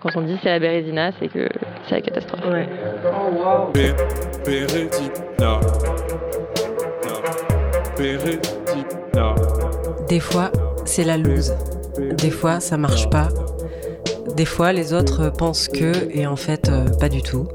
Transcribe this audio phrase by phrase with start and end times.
[0.00, 1.48] Quand on dit c'est la Bérésina, c'est que
[1.88, 2.44] c'est la catastrophe.
[2.46, 2.68] Ouais.
[10.08, 10.52] Des fois,
[10.84, 11.52] c'est la loose.
[12.16, 13.26] Des fois, ça marche pas.
[14.36, 17.48] Des fois, les autres pensent que, et en fait, euh, pas du tout.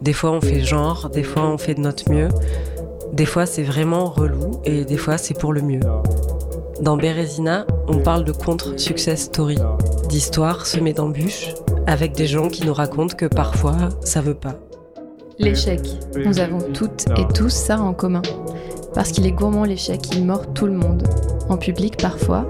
[0.00, 2.28] Des fois, on fait genre, des fois, on fait de notre mieux.
[3.12, 5.80] Des fois, c'est vraiment relou, et des fois, c'est pour le mieux.
[6.80, 9.58] Dans Bérésina, on parle de contre-success story,
[10.06, 11.54] d'histoires semées d'embûches,
[11.86, 14.56] avec des gens qui nous racontent que parfois, ça veut pas.
[15.38, 15.80] L'échec.
[16.24, 18.22] Nous avons toutes et tous ça en commun.
[18.94, 21.06] Parce qu'il est gourmand l'échec, il mord tout le monde.
[21.48, 22.46] En public parfois,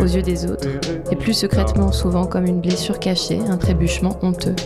[0.00, 0.68] aux yeux des autres,
[1.10, 4.56] et plus secrètement souvent comme une blessure cachée, un trébuchement honteux.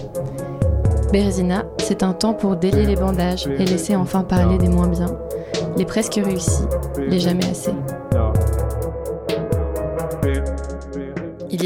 [1.12, 5.18] Bérésina, c'est un temps pour délier les bandages et laisser enfin parler des moins bien,
[5.77, 6.64] les presque réussis,
[6.98, 7.72] les jamais assez.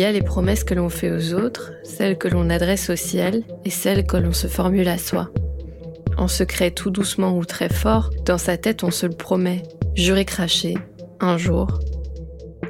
[0.01, 3.43] Y a les promesses que l'on fait aux autres, celles que l'on adresse au ciel
[3.67, 5.29] et celles que l'on se formule à soi.
[6.17, 9.63] En secret tout doucement ou très fort, dans sa tête on se le promet,
[9.95, 10.79] juré craché,
[11.21, 11.81] un jour.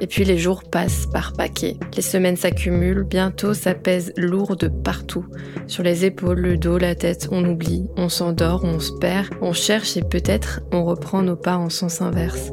[0.01, 4.67] Et puis les jours passent par paquets, les semaines s'accumulent, bientôt ça pèse lourd de
[4.67, 5.25] partout.
[5.67, 9.53] Sur les épaules, le dos, la tête, on oublie, on s'endort, on se perd, on
[9.53, 12.51] cherche et peut-être on reprend nos pas en sens inverse.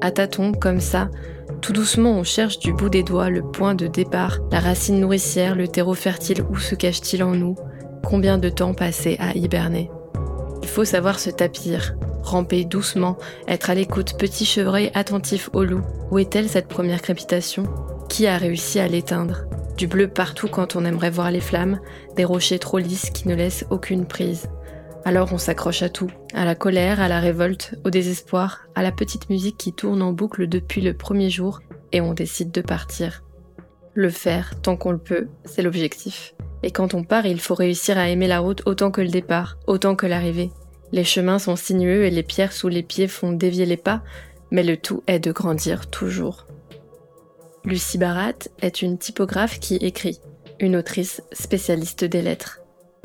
[0.00, 1.10] À tâtons, comme ça,
[1.58, 5.54] tout doucement, on cherche du bout des doigts le point de départ, la racine nourricière,
[5.54, 7.56] le terreau fertile, où se cache-t-il en nous?
[8.04, 9.90] Combien de temps passé à hiberner?
[10.62, 15.82] Il faut savoir se tapir, ramper doucement, être à l'écoute, petit chevreuil attentif au loup.
[16.10, 17.64] Où est-elle cette première crépitation?
[18.08, 19.44] Qui a réussi à l'éteindre?
[19.76, 21.80] Du bleu partout quand on aimerait voir les flammes,
[22.16, 24.48] des rochers trop lisses qui ne laissent aucune prise.
[25.04, 28.92] Alors on s'accroche à tout, à la colère, à la révolte, au désespoir, à la
[28.92, 31.60] petite musique qui tourne en boucle depuis le premier jour,
[31.92, 33.22] et on décide de partir.
[33.94, 36.34] Le faire, tant qu'on le peut, c'est l'objectif.
[36.62, 39.58] Et quand on part, il faut réussir à aimer la route autant que le départ,
[39.66, 40.50] autant que l'arrivée.
[40.92, 44.02] Les chemins sont sinueux et les pierres sous les pieds font dévier les pas,
[44.50, 46.46] mais le tout est de grandir toujours.
[47.64, 50.20] Lucie Barat est une typographe qui écrit,
[50.60, 52.60] une autrice spécialiste des lettres.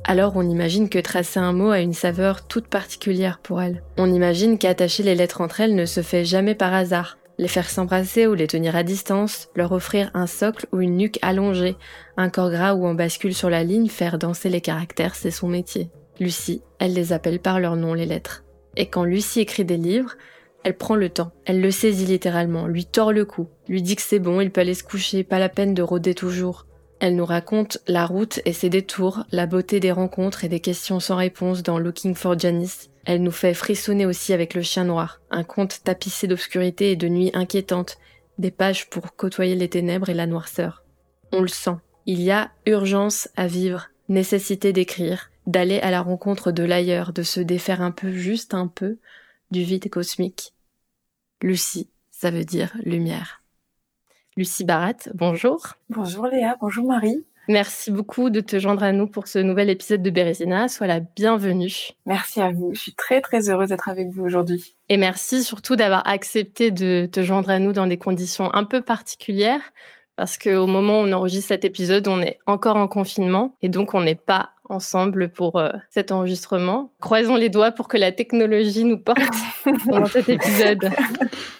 [0.05, 3.83] Alors on imagine que tracer un mot a une saveur toute particulière pour elle.
[3.97, 7.17] On imagine qu'attacher les lettres entre elles ne se fait jamais par hasard.
[7.39, 11.19] Les faire s'embrasser ou les tenir à distance, leur offrir un socle ou une nuque
[11.21, 11.77] allongée,
[12.17, 15.47] un corps gras où on bascule sur la ligne, faire danser les caractères, c'est son
[15.47, 15.89] métier.
[16.19, 18.43] Lucie, elle les appelle par leur nom les lettres.
[18.75, 20.15] Et quand Lucie écrit des livres,
[20.63, 24.01] elle prend le temps, elle le saisit littéralement, lui tord le cou, lui dit que
[24.01, 26.65] c'est bon, il peut aller se coucher, pas la peine de rôder toujours.
[27.03, 31.01] Elle nous raconte la route et ses détours, la beauté des rencontres et des questions
[31.01, 32.91] sans réponse dans Looking for Janice.
[33.03, 37.09] Elle nous fait frissonner aussi avec le chien noir, un conte tapissé d'obscurité et de
[37.09, 37.97] nuits inquiétantes,
[38.37, 40.85] des pages pour côtoyer les ténèbres et la noirceur.
[41.33, 41.75] On le sent.
[42.05, 47.23] Il y a urgence à vivre, nécessité d'écrire, d'aller à la rencontre de l'ailleurs, de
[47.23, 48.97] se défaire un peu, juste un peu,
[49.51, 50.53] du vide cosmique.
[51.41, 53.42] Lucie, ça veut dire lumière.
[54.35, 55.59] Lucie Barat, bonjour.
[55.89, 57.23] Bonjour Léa, bonjour Marie.
[57.49, 60.69] Merci beaucoup de te joindre à nous pour ce nouvel épisode de Bérésina.
[60.69, 61.91] Sois la bienvenue.
[62.05, 62.73] Merci à vous.
[62.73, 64.75] Je suis très très heureuse d'être avec vous aujourd'hui.
[64.89, 68.81] Et merci surtout d'avoir accepté de te joindre à nous dans des conditions un peu
[68.81, 69.61] particulières
[70.15, 73.93] parce qu'au moment où on enregistre cet épisode, on est encore en confinement et donc
[73.93, 76.91] on n'est pas ensemble pour euh, cet enregistrement.
[76.99, 79.19] Croisons les doigts pour que la technologie nous porte
[79.87, 80.89] dans cet épisode.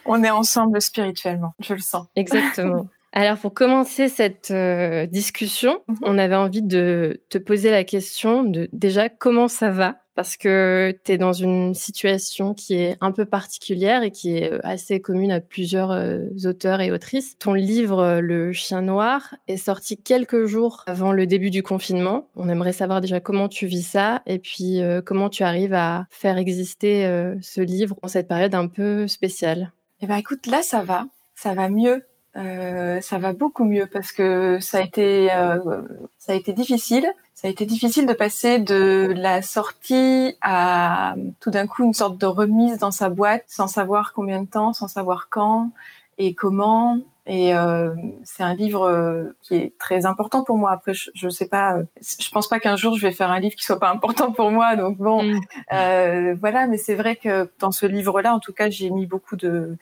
[0.06, 2.07] On est ensemble spirituellement, je le sens.
[2.16, 2.88] Exactement.
[3.13, 5.97] Alors pour commencer cette euh, discussion, mhm.
[6.02, 9.97] on avait envie de te poser la question de déjà comment ça va?
[10.16, 14.51] Parce que tu es dans une situation qui est un peu particulière et qui est
[14.51, 17.38] euh, assez commune à plusieurs euh, auteurs et autrices.
[17.40, 22.29] Ton livre euh, Le chien noir est sorti quelques jours avant le début du confinement.
[22.35, 26.38] On aimerait savoir déjà comment tu vis ça et puis comment tu arrives à faire
[26.38, 27.06] exister
[27.41, 29.72] ce livre en cette période un peu spéciale.
[30.02, 32.03] Eh ben écoute, là ça va, ça va mieux.
[32.35, 35.27] Ça va beaucoup mieux parce que ça a été
[36.17, 37.05] ça a été difficile
[37.44, 42.17] ça a été difficile de passer de la sortie à tout d'un coup une sorte
[42.17, 45.72] de remise dans sa boîte sans savoir combien de temps, sans savoir quand
[46.17, 46.99] et comment.
[47.25, 50.72] Et euh, c'est un livre euh, qui est très important pour moi.
[50.72, 51.84] Après, je, je sais pas, euh,
[52.20, 54.52] je pense pas qu'un jour je vais faire un livre qui soit pas important pour
[54.52, 54.75] moi.
[54.75, 55.41] Donc bon, mm.
[55.72, 56.67] euh, voilà.
[56.67, 59.78] Mais c'est vrai que dans ce livre-là, en tout cas, j'ai mis beaucoup de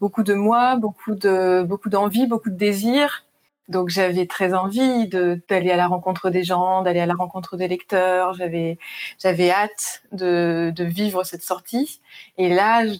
[0.00, 3.24] beaucoup de moi, beaucoup de beaucoup d'envie, beaucoup de désir.
[3.68, 7.68] Donc j'avais très envie d'aller à la rencontre des gens, d'aller à la rencontre des
[7.68, 8.34] lecteurs.
[8.34, 8.78] J'avais
[9.18, 12.00] j'avais hâte de, de vivre cette sortie.
[12.38, 12.98] Et là, je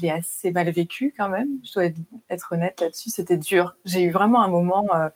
[0.00, 1.48] l'ai assez mal vécu quand même.
[1.64, 1.84] Je dois
[2.30, 3.10] être, honnête là-dessus.
[3.10, 3.76] C'était dur.
[3.84, 4.86] J'ai eu vraiment un moment.
[4.94, 5.08] Euh,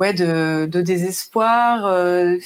[0.00, 1.86] ouais, de, de désespoir.
[1.86, 2.38] Euh,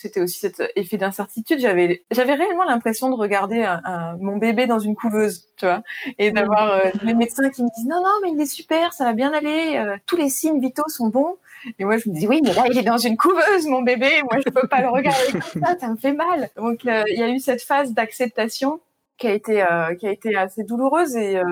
[0.00, 1.58] c'était aussi cet effet d'incertitude.
[1.60, 5.82] J'avais, j'avais réellement l'impression de regarder un, mon bébé dans une couveuse, tu vois,
[6.18, 9.04] et d'avoir euh, les médecins qui me disent non, non, mais il est super, ça
[9.04, 11.36] va bien aller, euh, tous les signes vitaux sont bons.
[11.78, 14.22] Et moi, je me dis oui, mais là, il est dans une couveuse, mon bébé.
[14.30, 16.50] Moi, je peux pas le regarder comme ça, ça me fait mal.
[16.56, 18.80] Donc, il y a eu cette phase d'acceptation
[19.16, 19.64] qui a été,
[19.98, 21.42] qui a été assez douloureuse et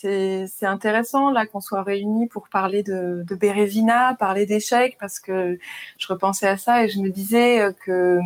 [0.00, 5.58] c'est intéressant là qu'on soit réunis pour parler de, de parler d'échecs, parce que
[5.98, 8.20] je repensais à ça et je me disais euh, que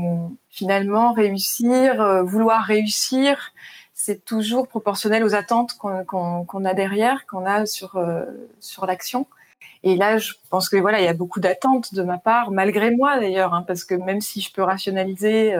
[0.51, 3.53] finalement réussir, euh, vouloir réussir,
[3.95, 8.25] c'est toujours proportionnel aux attentes qu'on a derrière, qu'on a sur euh,
[8.61, 9.27] sur l'action.
[9.83, 12.91] Et là, je pense que voilà, il y a beaucoup d'attentes de ma part, malgré
[12.91, 15.57] moi d'ailleurs, hein, parce que même si je peux rationaliser,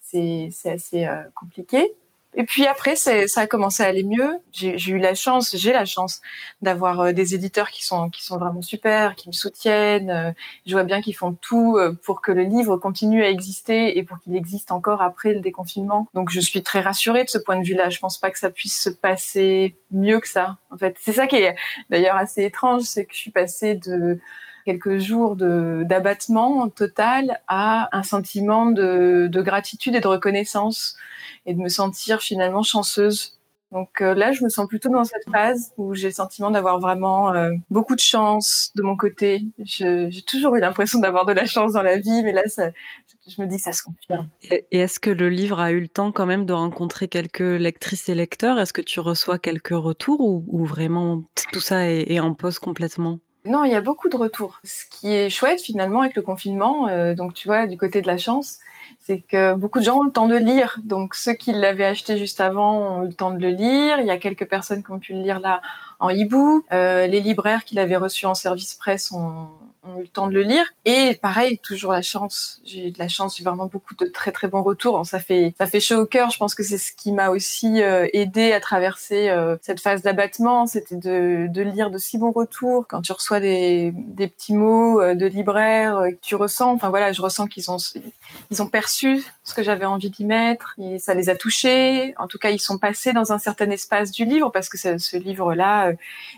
[0.00, 1.94] c'est assez compliqué.
[2.38, 4.38] Et puis après, ça a commencé à aller mieux.
[4.52, 6.20] J'ai eu la chance, j'ai la chance
[6.62, 10.10] d'avoir euh, des éditeurs qui sont vraiment super, qui me soutiennent.
[10.10, 10.30] Euh,
[10.64, 14.04] je vois bien qu'ils font tout euh, pour que le livre continue à exister et
[14.04, 16.06] pour qu'il existe encore après le déconfinement.
[16.14, 17.90] Donc je suis très rassurée de ce point de vue-là.
[17.90, 20.58] Je pense pas que ça puisse se passer mieux que ça.
[20.70, 21.56] En fait, c'est ça qui est
[21.90, 24.20] d'ailleurs assez étrange, c'est que je suis passée de
[24.68, 30.94] quelques jours d'abattement total à un sentiment de, de gratitude et de reconnaissance
[31.46, 33.38] et de me sentir finalement chanceuse.
[33.72, 36.80] Donc euh, là, je me sens plutôt dans cette phase où j'ai le sentiment d'avoir
[36.80, 39.42] vraiment euh, beaucoup de chance de mon côté.
[39.64, 42.70] J'ai toujours eu l'impression d'avoir de la chance dans la vie, mais là, ça,
[43.26, 44.28] je me dis que ça se confirme.
[44.50, 48.10] Et, est-ce que le livre a eu le temps quand même de rencontrer quelques lectrices
[48.10, 48.58] et lecteurs?
[48.58, 53.18] Est-ce que tu reçois quelques retours ou, vraiment tout ça est, est en pause complètement?
[53.48, 54.60] Non, il y a beaucoup de retours.
[54.64, 58.06] Ce qui est chouette finalement avec le confinement, euh, donc tu vois, du côté de
[58.06, 58.58] la chance,
[59.00, 60.78] c'est que beaucoup de gens ont le temps de lire.
[60.84, 64.00] Donc ceux qui l'avaient acheté juste avant ont eu le temps de le lire.
[64.00, 65.62] Il y a quelques personnes qui ont pu le lire là
[65.98, 66.64] en hibou.
[66.72, 69.48] Euh, les libraires qui l'avaient reçu en service presse ont,
[69.84, 70.64] ont eu le temps de le lire.
[70.84, 72.60] Et pareil, toujours la chance.
[72.64, 75.04] J'ai eu de la chance, j'ai vraiment beaucoup de très très bons retours.
[75.06, 76.30] Ça fait ça fait chaud au cœur.
[76.30, 80.02] Je pense que c'est ce qui m'a aussi euh, aidé à traverser euh, cette phase
[80.02, 80.66] d'abattement.
[80.66, 82.86] C'était de, de lire de si bons retours.
[82.88, 87.12] Quand tu reçois des, des petits mots euh, de libraires que tu ressens, enfin voilà,
[87.12, 87.78] je ressens qu'ils ont
[88.50, 90.74] ils ont perçu ce que j'avais envie d'y mettre.
[90.78, 92.14] Et ça les a touchés.
[92.18, 94.98] En tout cas, ils sont passés dans un certain espace du livre parce que ce,
[94.98, 95.92] ce livre-là,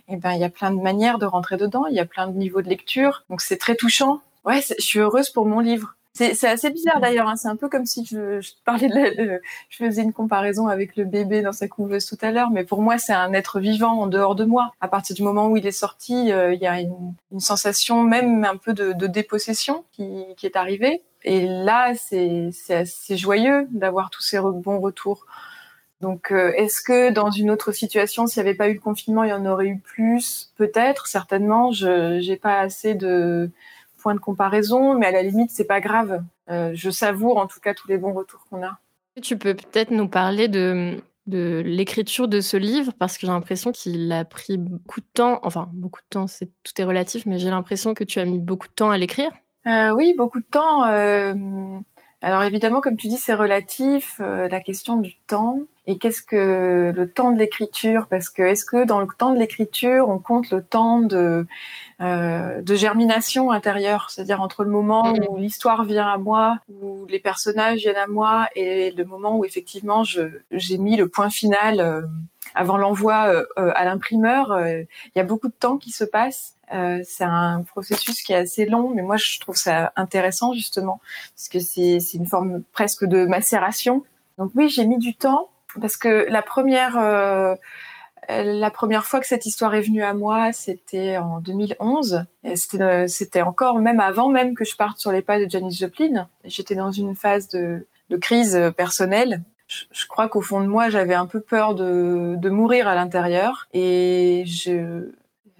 [0.09, 1.87] eh ben il y a plein de manières de rentrer dedans.
[1.87, 3.25] Il y a plein de niveaux de lecture.
[3.31, 4.21] Donc c'est très touchant.
[4.45, 5.95] Ouais, je suis heureuse pour mon livre.
[6.13, 7.29] C'est assez bizarre d'ailleurs.
[7.29, 7.37] Hein.
[7.37, 11.41] C'est un peu comme si je, parlais de, je faisais une comparaison avec le bébé
[11.41, 14.35] dans sa couveuse tout à l'heure, mais pour moi c'est un être vivant en dehors
[14.35, 14.73] de moi.
[14.81, 18.45] À partir du moment où il est sorti, euh, il y a une, sensation même
[18.45, 21.03] un peu de, de dépossession qui, qui, est arrivée.
[21.23, 25.27] Et là, c'est assez joyeux d'avoir tous ces bons retours.
[26.01, 29.23] Donc, euh, est-ce que dans une autre situation, s'il n'y avait pas eu le confinement,
[29.25, 30.53] il y en aurait eu plus?
[30.57, 31.73] Peut-être, certainement.
[31.73, 33.51] Je n'ai pas assez de
[33.99, 36.23] points de comparaison, mais à la limite, c'est pas grave.
[36.51, 38.79] Euh, je savoure en tout cas tous les bons retours qu'on a.
[39.23, 43.71] Tu peux peut-être nous parler de, de l'écriture de ce livre parce que j'ai l'impression
[43.71, 45.41] qu'il a pris beaucoup de temps.
[45.43, 48.39] Enfin, beaucoup de temps, c'est tout est relatif, mais j'ai l'impression que tu as mis
[48.39, 49.31] beaucoup de temps à l'écrire.
[49.67, 50.85] Euh, oui, beaucoup de temps.
[52.23, 55.61] Alors évidemment, comme tu dis, c'est relatif, euh, la question du temps.
[55.87, 58.07] Et qu'est-ce que le temps de l'écriture?
[58.09, 61.47] Parce que est-ce que dans le temps de l'écriture, on compte le temps de,
[62.03, 67.19] euh, de germination intérieure, c'est-à-dire entre le moment où l'histoire vient à moi, où les
[67.19, 72.03] personnages viennent à moi, et le moment où effectivement j'ai mis le point final euh,
[72.55, 76.57] avant l'envoi euh, euh, à l'imprimeur, il y a beaucoup de temps qui se passe.
[76.73, 81.01] Euh, c'est un processus qui est assez long, mais moi je trouve ça intéressant justement
[81.35, 84.05] parce que c'est une forme presque de macération.
[84.39, 87.55] Donc oui, j'ai mis du temps parce que la première euh,
[88.29, 92.25] la première fois que cette histoire est venue à moi, c'était en 2011.
[92.55, 96.29] C'était encore même avant même que je parte sur les pas de Janis Joplin.
[96.45, 99.43] J'étais dans une phase de, de crise personnelle.
[99.93, 103.69] Je, crois qu'au fond de moi, j'avais un peu peur de, de mourir à l'intérieur
[103.73, 105.13] et je,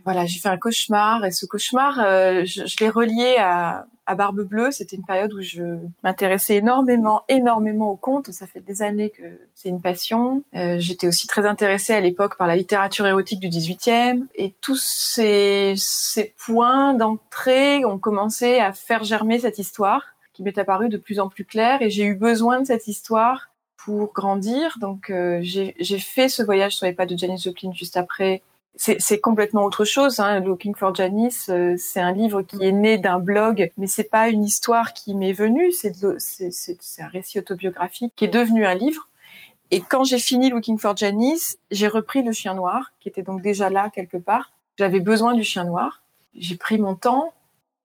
[0.05, 4.15] voilà, j'ai fait un cauchemar et ce cauchemar, euh, je, je l'ai relié à, à
[4.17, 4.71] Barbe Bleue.
[4.73, 5.63] C'était une période où je
[6.03, 8.31] m'intéressais énormément, énormément aux contes.
[8.33, 9.23] Ça fait des années que
[9.55, 10.43] c'est une passion.
[10.57, 14.81] Euh, J'étais aussi très intéressée à l'époque par la littérature érotique du 18e et tous
[14.81, 20.03] ces, ces points d'entrée ont commencé à faire germer cette histoire
[20.33, 23.50] qui m'est apparue de plus en plus claire et j'ai eu besoin de cette histoire
[23.85, 24.77] pour grandir.
[24.81, 28.43] Donc euh, j'ai fait ce voyage sur les pas de Janis Joplin juste après
[28.77, 30.21] c'est complètement autre chose.
[30.21, 30.41] Hein.
[30.41, 34.29] Looking for Janice, euh, c'est un livre qui est né d'un blog, mais c'est pas
[34.29, 35.71] une histoire qui m'est venue.
[35.73, 35.93] C'est
[36.99, 39.09] un récit autobiographique qui est devenu un livre.
[39.71, 43.43] Et quand j'ai fini Looking for Janice, j'ai repris le chien noir, qui était donc
[43.43, 44.53] déjà là quelque part.
[44.79, 46.03] J'avais besoin du chien noir.
[46.35, 47.35] J'ai pris mon temps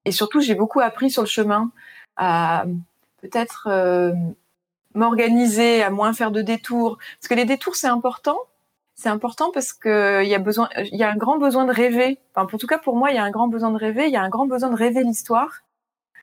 [0.06, 1.72] Et surtout, j'ai beaucoup appris sur le chemin
[2.16, 2.66] à
[3.22, 4.14] peut-être euh,
[4.96, 6.98] m'organiser, à moins faire de détours.
[7.20, 8.38] Parce que les détours, c'est important.
[8.96, 10.42] C'est important parce que il y a
[10.92, 12.18] y a un grand besoin de rêver.
[12.34, 14.06] Enfin, en tout cas, pour moi, il y a un grand besoin de rêver.
[14.06, 15.62] Il y a un grand besoin de rêver l'histoire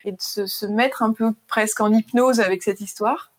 [0.05, 3.31] et de se, se mettre un peu presque en hypnose avec cette histoire.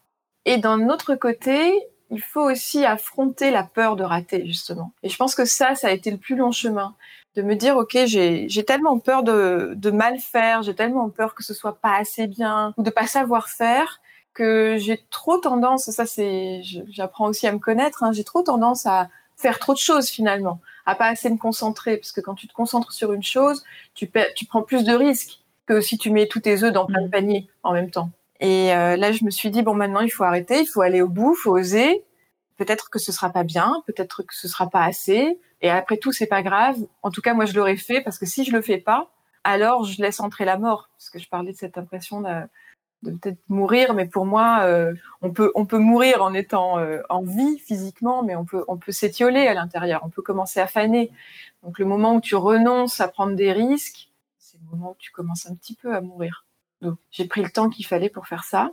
[0.46, 1.74] Et d'un autre côté,
[2.10, 4.94] il faut aussi affronter la peur de rater, justement.
[5.02, 6.96] Et je pense que ça, ça a été le plus long chemin.
[7.36, 11.44] De me dire, OK, j'ai tellement peur de, de mal faire, j'ai tellement peur que
[11.44, 14.02] ce soit pas assez bien, ou de pas savoir faire,
[14.34, 18.86] que j'ai trop tendance, ça c'est, j'apprends aussi à me connaître, hein, j'ai trop tendance
[18.86, 22.48] à faire trop de choses finalement, à pas assez me concentrer, parce que quand tu
[22.48, 23.64] te concentres sur une chose,
[23.94, 27.02] tu, tu prends plus de risques que si tu mets tous tes œufs dans plein
[27.02, 27.12] de mmh.
[27.12, 28.10] paniers en même temps.
[28.40, 31.02] Et euh, là, je me suis dit bon, maintenant il faut arrêter, il faut aller
[31.02, 32.04] au bout, il faut oser.
[32.58, 35.40] Peut-être que ce sera pas bien, peut-être que ce sera pas assez.
[35.62, 36.76] Et après tout, c'est pas grave.
[37.02, 39.10] En tout cas, moi, je l'aurais fait parce que si je le fais pas,
[39.44, 40.90] alors je laisse entrer la mort.
[40.98, 42.30] Parce que je parlais de cette impression de,
[43.04, 47.02] de peut-être mourir, mais pour moi, euh, on peut on peut mourir en étant euh,
[47.10, 50.68] en vie physiquement, mais on peut on peut s'étioler à l'intérieur, on peut commencer à
[50.68, 51.12] faner.
[51.64, 55.12] Donc le moment où tu renonces à prendre des risques, c'est le moment où tu
[55.12, 56.46] commences un petit peu à mourir.
[56.82, 58.72] Donc j'ai pris le temps qu'il fallait pour faire ça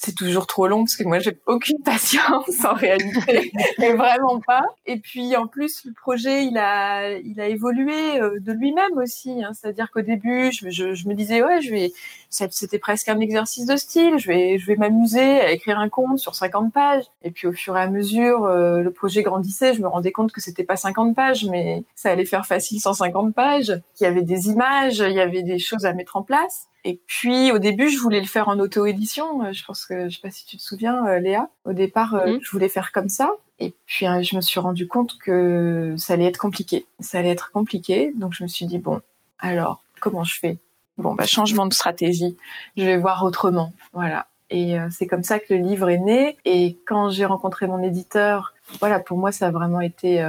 [0.00, 3.50] c'est toujours trop long parce que moi j'ai aucune patience en réalité
[3.82, 4.62] et vraiment pas.
[4.86, 9.42] Et puis en plus le projet il a il a évolué euh, de lui-même aussi
[9.42, 9.50] hein.
[9.54, 11.92] c'est-à-dire qu'au début je, je, je, me disais ouais je vais
[12.30, 14.18] c'était presque un exercice de style.
[14.18, 17.04] Je vais je vais m'amuser à écrire un conte sur 50 pages.
[17.22, 19.74] Et puis au fur et à mesure euh, le projet grandissait.
[19.74, 23.34] Je me rendais compte que c'était pas 50 pages mais ça allait faire facile 150
[23.34, 26.68] pages qu'il y avait des images il y avait des choses à mettre en place
[26.84, 29.44] et puis au début, je voulais le faire en auto-édition.
[29.44, 31.48] Euh, je pense que je sais pas si tu te souviens, euh, Léa.
[31.64, 32.38] Au départ, euh, mhm.
[32.42, 33.32] je voulais faire comme ça.
[33.60, 36.86] Et puis je me suis rendu compte que ça allait être compliqué.
[37.00, 38.12] Ça allait être compliqué.
[38.16, 39.00] Donc je me suis dit bon,
[39.40, 40.58] alors comment je fais?
[40.96, 42.36] Bon, bah changement de stratégie.
[42.76, 43.72] Je vais voir autrement.
[43.92, 44.28] Voilà.
[44.50, 46.38] Et c'est comme ça que le livre est né.
[46.44, 50.24] Et quand j'ai rencontré mon éditeur, voilà, pour moi, ça a vraiment été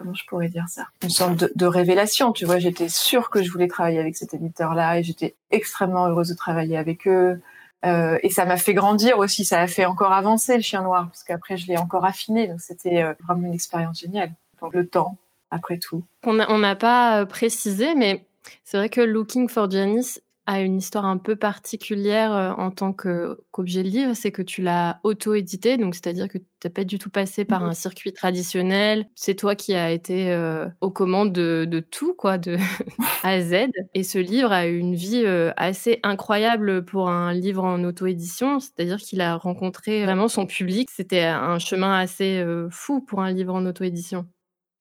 [0.00, 0.86] comment je pourrais dire ça?
[1.02, 2.58] Une sorte de, révélation, tu vois.
[2.58, 6.78] J'étais sûre que je voulais travailler avec cet éditeur-là et j'étais extrêmement heureuse de travailler
[6.78, 7.38] avec eux.
[7.84, 11.06] Euh, et ça m'a fait grandir aussi, ça a fait encore avancer le chien noir,
[11.06, 14.32] parce qu'après je l'ai encore affiné, donc c'était euh, vraiment une expérience géniale.
[14.60, 15.16] Donc le temps,
[15.50, 16.04] après tout.
[16.24, 18.26] On n'a pas euh, précisé, mais
[18.64, 22.92] c'est vrai que Looking for Janice a une histoire un peu particulière euh, en tant
[22.92, 26.98] qu'objet de livre, c'est que tu l'as auto-édité, donc c'est-à-dire que tu n'as pas du
[26.98, 29.06] tout passé par un circuit traditionnel.
[29.14, 32.56] C'est toi qui as été euh, aux commandes de, tout, quoi, de
[33.22, 33.70] A à Z.
[33.94, 38.60] Et ce livre a eu une vie euh, assez incroyable pour un livre en auto-édition,
[38.60, 40.88] c'est-à-dire qu'il a rencontré vraiment son public.
[40.90, 44.26] C'était un chemin assez fou pour un livre en auto-édition.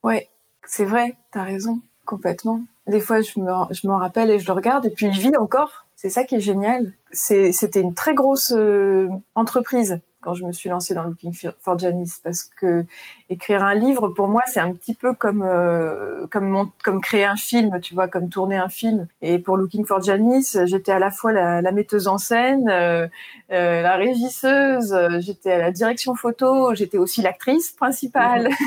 [0.04, 0.30] Ouais,
[0.66, 2.62] c'est vrai, tu as raison, complètement.
[2.88, 3.40] Des fois, je
[3.88, 5.86] m'en rappelle et je le regarde, et puis il vit encore.
[5.96, 6.94] C'est ça qui est génial.
[7.12, 12.20] C'était une très grosse euh, entreprise quand je me suis lancée dans Looking for Janice
[12.24, 12.86] parce que
[13.30, 17.36] écrire un livre pour moi c'est un petit peu comme euh, comme comme créer un
[17.36, 19.08] film tu vois comme tourner un film.
[19.22, 23.08] Et pour Looking for Janice j'étais à la fois la, la metteuse en scène euh,
[23.52, 28.50] euh la régisseuse j'étais à la direction photo j'étais aussi l'actrice principale.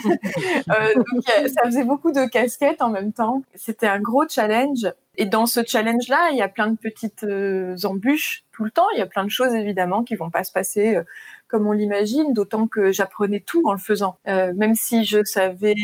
[0.70, 3.42] Euh, donc ça faisait beaucoup de casquettes en même temps.
[3.54, 4.86] C'était un gros challenge.
[5.16, 8.86] Et dans ce challenge-là, il y a plein de petites euh, embûches tout le temps.
[8.94, 11.02] Il y a plein de choses évidemment qui vont pas se passer euh,
[11.52, 14.16] comme on l'imagine, d'autant que j'apprenais tout en le faisant.
[14.26, 15.74] Euh, même si je savais,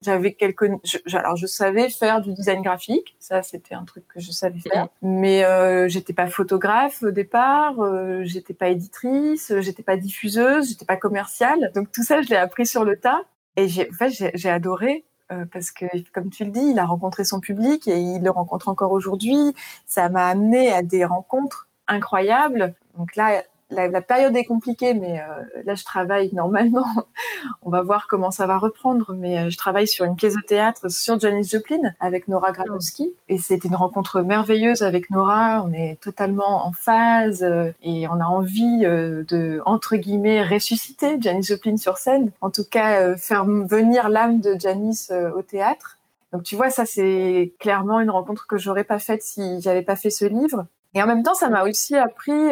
[0.00, 0.70] j'avais quelques,
[1.12, 4.88] alors je savais faire du design graphique, ça c'était un truc que je savais faire.
[5.02, 5.44] Mais
[5.88, 7.74] j'étais pas photographe au départ,
[8.22, 11.72] j'étais pas éditrice, j'étais pas diffuseuse, j'étais pas commerciale.
[11.74, 13.22] Donc tout ça, je l'ai appris sur le tas.
[13.56, 16.86] Et j'ai, en fait, j'ai adoré euh, parce que, comme tu le dis, il a
[16.86, 19.54] rencontré son public et il le rencontre encore aujourd'hui.
[19.86, 22.74] Ça m'a amené à des rencontres incroyables.
[22.96, 26.86] Donc là, la, la, période est compliquée, mais euh, là, je travaille normalement.
[27.62, 30.46] On va voir comment ça va reprendre, mais euh, je travaille sur une pièce de
[30.46, 33.12] théâtre sur Janis Joplin avec Nora Grabowski.
[33.28, 35.64] Et c'était une rencontre merveilleuse avec Nora.
[35.66, 41.42] On est totalement en phase euh, et on a envie de, entre guillemets, ressusciter Janis
[41.42, 42.30] Joplin sur scène.
[42.40, 45.98] En tout cas, faire venir l'âme de Janis au théâtre.
[46.32, 49.96] Donc tu vois, ça c'est clairement une rencontre que j'aurais pas faite si j'avais pas
[49.96, 50.66] fait ce livre.
[50.94, 52.50] Et en même temps, ça m'a aussi appris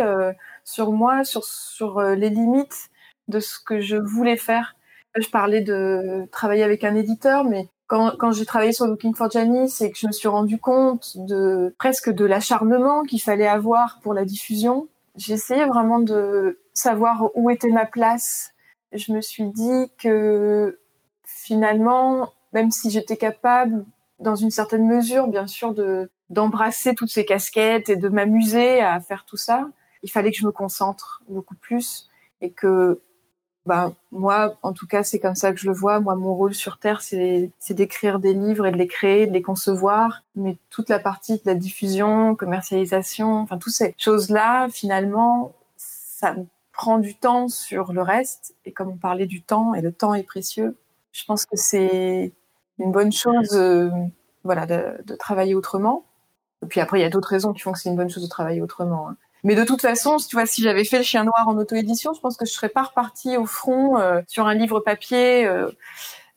[0.64, 2.88] sur moi, sur, sur euh, les limites
[3.28, 4.75] de ce que je voulais faire.
[5.16, 9.30] Je parlais de travailler avec un éditeur, mais quand, quand j'ai travaillé sur Looking for
[9.30, 14.00] Janice et que je me suis rendu compte de presque de l'acharnement qu'il fallait avoir
[14.02, 14.88] pour la diffusion,
[15.28, 18.52] essayé vraiment de savoir où était ma place.
[18.92, 20.80] Je me suis dit que
[21.25, 23.85] finalement, même si j'étais capable,
[24.18, 28.99] dans une certaine mesure, bien sûr, de d'embrasser toutes ces casquettes et de m'amuser à
[28.99, 29.68] faire tout ça,
[30.04, 32.08] il fallait que je me concentre beaucoup plus
[32.40, 33.00] et que
[33.66, 35.99] bah, moi, en tout cas, c'est comme ça que je le vois.
[35.99, 39.40] Moi, mon rôle sur Terre, c'est d'écrire des livres et de les créer, de les
[39.40, 40.23] concevoir.
[40.37, 46.37] Mais toute la partie de la diffusion, commercialisation, enfin, toutes ces choses-là, finalement, ça
[46.73, 48.54] prend du temps sur le reste.
[48.66, 50.76] Et comme on parlait du temps, et le temps est précieux,
[51.12, 52.32] je pense que c'est
[52.78, 53.88] une bonne chose, euh,
[54.42, 56.04] voilà, de, de, travailler autrement.
[56.62, 58.25] Et puis après, il y a d'autres raisons qui font que c'est une bonne chose
[58.25, 59.08] de travailler autrement.
[59.08, 59.16] Hein.
[59.44, 62.20] Mais de toute façon, tu vois, si j'avais fait le chien noir en auto-édition, je
[62.20, 65.70] pense que je serais pas repartie au front euh, sur un livre papier euh,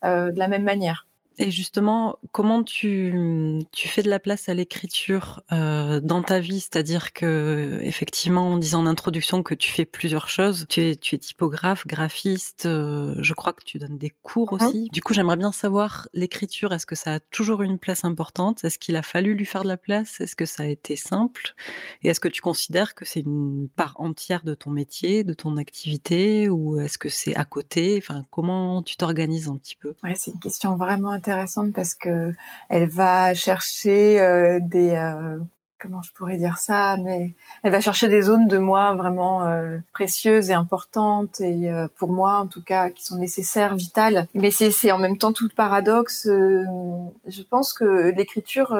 [0.04, 1.07] euh, de la même manière.
[1.40, 6.60] Et justement, comment tu, tu fais de la place à l'écriture euh, dans ta vie?
[6.60, 10.66] C'est-à-dire que, effectivement, on disait en introduction que tu fais plusieurs choses.
[10.68, 12.66] Tu es, tu es typographe, graphiste.
[12.66, 14.90] Euh, je crois que tu donnes des cours mmh aussi.
[14.92, 16.74] Du coup, j'aimerais bien savoir l'écriture.
[16.74, 18.64] Est-ce que ça a toujours une place importante?
[18.64, 20.20] Est-ce qu'il a fallu lui faire de la place?
[20.20, 21.54] Est-ce que ça a été simple?
[22.02, 25.58] Et est-ce que tu considères que c'est une part entière de ton métier, de ton
[25.58, 28.00] activité, ou est-ce que c'est à côté?
[28.00, 29.94] Enfin, comment tu t'organises un petit peu?
[30.04, 32.34] Ouais, c'est une question vraiment intéressante intéressante parce que
[32.70, 35.38] elle va chercher euh, des euh,
[35.80, 39.78] comment je pourrais dire ça, mais elle va chercher des zones de moi vraiment euh,
[39.94, 44.28] précieuses et importantes et pour moi en tout cas qui sont nécessaires, vitales.
[44.34, 46.24] Mais c'est en même temps tout paradoxe.
[46.26, 48.76] je pense que l'écriture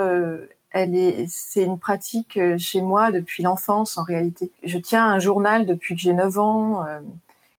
[0.72, 4.52] elle est, c'est une pratique chez moi depuis l'enfance en réalité.
[4.64, 6.86] Je tiens un journal depuis que j'ai 9 ans.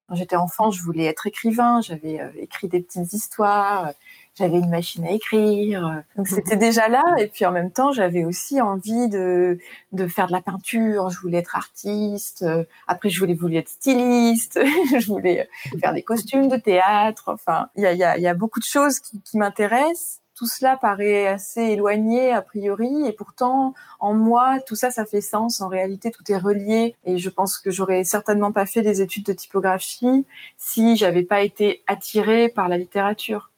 [0.09, 1.81] Quand j'étais enfant, je voulais être écrivain.
[1.81, 3.93] J'avais écrit des petites histoires
[4.39, 6.03] j'avais une machine à écrire.
[6.17, 6.37] Donc mhm.
[6.37, 7.03] c'était déjà là.
[7.19, 9.59] Et puis en même temps, j'avais aussi envie de,
[9.93, 11.11] de faire de la peinture.
[11.11, 12.45] Je voulais être artiste.
[12.87, 14.61] Après, je voulais, voulais être styliste.
[14.99, 15.49] je voulais
[15.81, 17.31] faire des costumes de théâtre.
[17.33, 20.21] Enfin, il y a, y, a, y a beaucoup de choses qui, qui m'intéressent.
[20.39, 25.21] Tout cela paraît assez éloigné a priori, et pourtant, en moi, tout ça, ça fait
[25.21, 25.61] sens.
[25.61, 29.25] En réalité, tout est relié, et je pense que j'aurais certainement pas fait des études
[29.25, 30.25] de typographie
[30.57, 33.51] si j'avais pas été attirée par la littérature.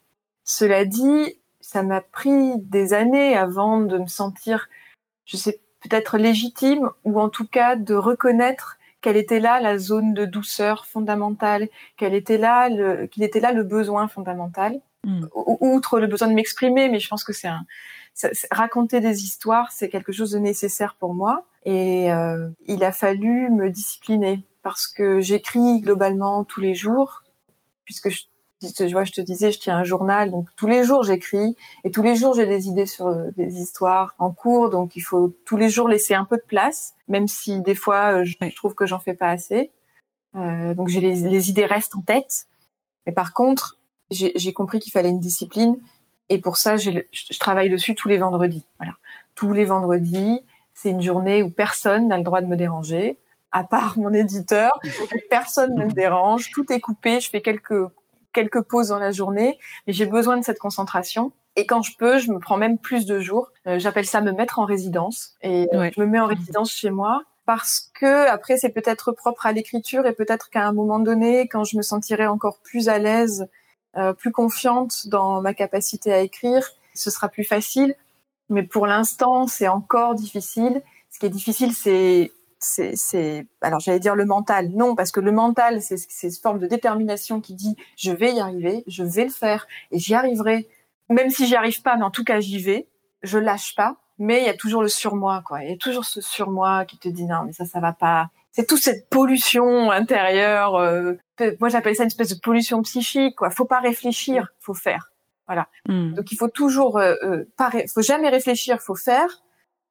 [0.45, 4.69] Cela dit, ça m'a pris des années avant de me sentir,
[5.25, 10.13] je sais, peut-être légitime ou en tout cas de reconnaître quelle était là la zone
[10.13, 15.27] de douceur fondamentale, quel était là le, qu'il était là le besoin fondamental, hmm.
[15.35, 17.65] outre le besoin de m'exprimer, mais je pense que c'est un,
[18.51, 21.47] raconter des histoires, c'est quelque chose de nécessaire pour moi.
[21.65, 27.23] Et euh, il a fallu me discipliner parce que j'écris globalement tous les jours,
[27.85, 28.25] puisque je
[28.63, 31.91] je vois, je te disais, je tiens un journal, donc tous les jours j'écris et
[31.91, 35.35] tous les jours j'ai des idées sur euh, des histoires en cours, donc il faut
[35.45, 38.75] tous les jours laisser un peu de place, même si des fois euh, je, trouve
[38.75, 39.71] que j'en fais pas assez.
[40.37, 42.47] Euh, donc j'ai les, les, idées restent en tête,
[43.07, 43.79] mais par contre
[44.11, 45.79] j'ai compris qu'il fallait une discipline
[46.29, 48.65] et pour ça je, je travaille dessus tous les vendredis.
[48.79, 48.95] Voilà,
[49.35, 50.41] tous les vendredis,
[50.75, 53.19] c'est une journée où personne n'a le droit de me déranger
[53.53, 54.71] à part mon éditeur.
[55.29, 57.21] Personne ne me dérange, tout est coupé.
[57.21, 57.89] Je fais quelques
[58.33, 61.33] quelques pauses dans la journée, mais j'ai besoin de cette concentration.
[61.57, 63.49] Et quand je peux, je me prends même plus de jours.
[63.67, 65.35] Euh, j'appelle ça me mettre en résidence.
[65.43, 69.53] Et je me mets en résidence chez moi parce que après c'est peut-être propre à
[69.53, 73.49] l'écriture et peut-être qu'à un moment donné, quand je me sentirai encore plus à l'aise,
[73.97, 77.97] euh, plus confiante dans ma capacité à écrire, ce sera plus facile.
[78.51, 80.83] Mais pour l'instant, c'est encore difficile.
[81.11, 82.31] Ce qui est difficile, c'est
[82.61, 86.67] c'est, alors j'allais dire le mental, non, parce que le mental, c'est, cette forme de
[86.67, 90.69] détermination qui dit je vais y arriver, je vais le faire et j'y arriverai.
[91.09, 92.87] Même si j'y arrive pas, mais en tout cas j'y vais,
[93.23, 93.97] je lâche pas.
[94.19, 95.65] Mais il y a toujours le surmoi, quoi.
[95.65, 98.29] Il y a toujours ce surmoi qui te dit non, mais ça, ça va pas.
[98.53, 100.75] C'est toute cette pollution intérieure.
[100.77, 101.15] Euh,
[101.59, 103.49] moi, j'appelle ça une espèce de pollution psychique, quoi.
[103.49, 105.11] Faut pas réfléchir, faut faire.
[105.47, 105.69] Voilà.
[105.89, 106.13] Hmm.
[106.13, 109.43] Donc il faut toujours, euh, euh, pas, faut jamais réfléchir, faut faire.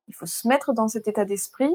[0.07, 1.73] Il faut se mettre dans cet état d'esprit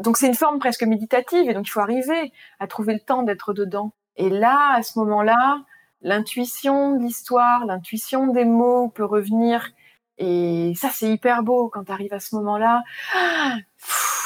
[0.00, 3.22] donc c'est une forme presque méditative et donc il faut arriver à trouver le temps
[3.22, 3.92] d'être dedans.
[4.16, 5.62] Et là, à ce moment-là,
[6.02, 9.70] l'intuition de l'histoire, l'intuition des mots peut revenir.
[10.18, 12.82] Et ça, c'est hyper beau quand tu arrives à ce moment-là.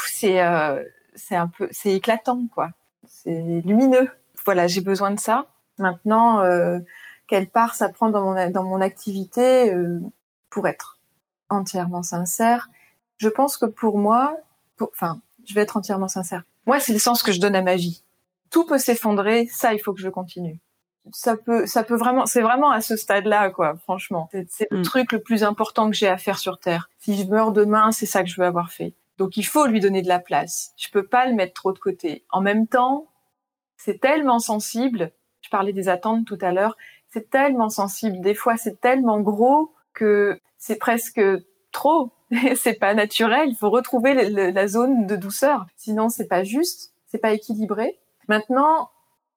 [0.06, 0.82] C'est euh,
[1.30, 2.70] un peu, c'est éclatant quoi.
[3.06, 4.10] C'est lumineux.
[4.44, 5.46] Voilà, j'ai besoin de ça.
[5.78, 6.78] Maintenant, euh,
[7.26, 10.00] quelle part ça prend dans mon dans mon activité euh,
[10.48, 10.98] pour être
[11.48, 12.68] entièrement sincère
[13.18, 14.36] Je pense que pour moi,
[14.80, 16.42] enfin je vais être entièrement sincère.
[16.66, 18.02] Moi, c'est le sens que je donne à ma vie.
[18.50, 20.60] Tout peut s'effondrer, ça, il faut que je continue.
[21.12, 23.74] Ça peut, ça peut vraiment, c'est vraiment à ce stade-là, quoi.
[23.82, 24.82] Franchement, c'est le mm.
[24.82, 26.88] truc le plus important que j'ai à faire sur Terre.
[27.00, 28.94] Si je meurs demain, c'est ça que je veux avoir fait.
[29.18, 30.72] Donc, il faut lui donner de la place.
[30.76, 32.24] Je peux pas le mettre trop de côté.
[32.30, 33.08] En même temps,
[33.76, 35.12] c'est tellement sensible.
[35.40, 36.76] Je parlais des attentes tout à l'heure.
[37.08, 38.20] C'est tellement sensible.
[38.20, 41.20] Des fois, c'est tellement gros que c'est presque
[41.72, 42.12] trop
[42.56, 43.50] c'est pas naturel.
[43.50, 45.66] Il faut retrouver la zone de douceur.
[45.76, 47.98] Sinon, c'est pas juste, c'est pas équilibré.
[48.28, 48.90] Maintenant,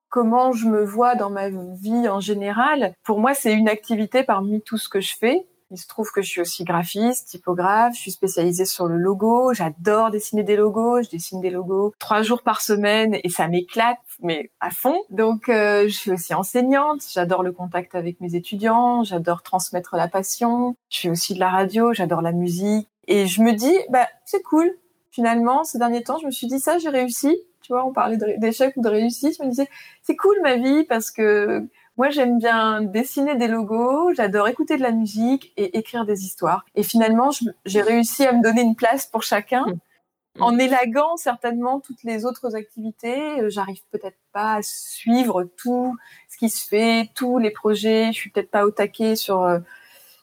[0.09, 2.93] comment je me vois dans ma vie en général?
[3.03, 5.45] Pour moi, c'est une activité parmi tout ce que je fais.
[5.71, 9.51] Il se trouve que je suis aussi graphiste, typographe, je suis spécialisée sur le logo,
[9.53, 13.97] j'adore dessiner des logos, je dessine des logos trois jours par semaine et ça m'éclate,
[14.21, 14.95] mais à fond.
[15.09, 20.07] Donc euh, je suis aussi enseignante, j'adore le contact avec mes étudiants, j'adore transmettre la
[20.07, 24.07] passion, je fais aussi de la radio, j'adore la musique et je me dis, bah
[24.25, 24.71] c'est cool.
[25.11, 27.35] Finalement, ces derniers temps, je me suis dit ça, j'ai réussi.
[27.61, 29.67] Tu vois, on parlait d'échec ou de réussite, je me disais,
[30.03, 34.81] c'est cool ma vie parce que moi, j'aime bien dessiner des logos, j'adore écouter de
[34.81, 36.65] la musique et écrire des histoires.
[36.75, 37.29] Et finalement,
[37.65, 39.65] j'ai réussi à me donner une place pour chacun.
[39.65, 40.41] Mmh.
[40.41, 45.95] En élaguant certainement toutes les autres activités, euh, j'arrive peut-être pas à suivre tout
[46.27, 48.07] ce qui se fait, tous les projets.
[48.07, 49.59] Je suis peut-être pas au taquet sur, euh,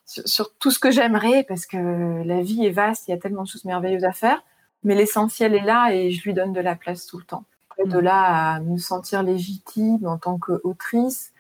[0.05, 3.17] sur, sur tout ce que j'aimerais parce que la vie est vaste, il y a
[3.17, 4.45] tellement de choses merveilleuses à faire.
[4.85, 7.45] Mais l'essentiel est là et je lui donne de la place tout le temps.
[7.83, 8.01] De mmh.
[8.01, 11.32] là à me sentir légitime en tant qu'autrice,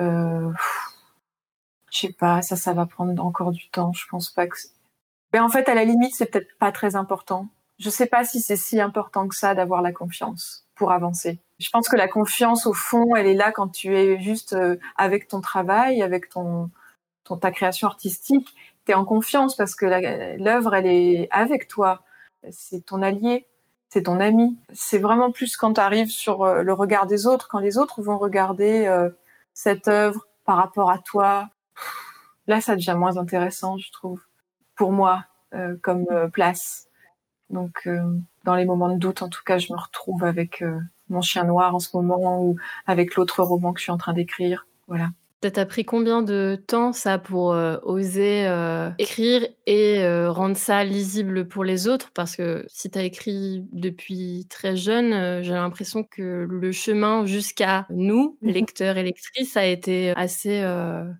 [0.00, 0.50] euh,
[1.90, 3.92] je sais pas, ça, ça va prendre encore du temps.
[3.92, 4.56] Je pense pas que.
[5.32, 7.48] Mais en fait, à la limite, c'est peut-être pas très important.
[7.78, 11.38] Je sais pas si c'est si important que ça d'avoir la confiance pour avancer.
[11.58, 14.76] Je pense que la confiance, au fond, elle est là quand tu es juste euh,
[14.96, 16.70] avec ton travail, avec ton,
[17.40, 18.54] ta création artistique.
[18.86, 19.86] Tu es en confiance parce que
[20.36, 22.02] l'œuvre, elle est avec toi.
[22.50, 23.46] C'est ton allié,
[23.88, 24.56] c'est ton ami.
[24.72, 28.02] C'est vraiment plus quand tu arrives sur euh, le regard des autres, quand les autres
[28.02, 29.08] vont regarder euh,
[29.54, 31.48] cette œuvre par rapport à toi,
[32.46, 34.20] là, ça devient moins intéressant, je trouve,
[34.76, 36.88] pour moi, euh, comme euh, place.
[37.48, 40.62] Donc, euh, dans les moments de doute, en tout cas, je me retrouve avec
[41.08, 44.12] mon chien noir en ce moment ou avec l'autre roman que je suis en train
[44.12, 44.66] d'écrire.
[44.88, 45.10] Voilà.
[45.44, 50.56] Ça t'a pris combien de temps ça pour euh, oser euh, écrire et euh, rendre
[50.56, 52.12] ça lisible pour les autres?
[52.14, 57.86] Parce que si tu as écrit depuis très jeune, j'ai l'impression que le chemin jusqu'à
[57.90, 60.66] nous, mmh lecteurs et lectrices, a été assez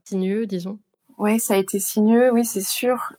[0.05, 0.79] sinueux, disons.
[1.19, 3.13] Oui, ça a été sinueux, oui, c'est sûr.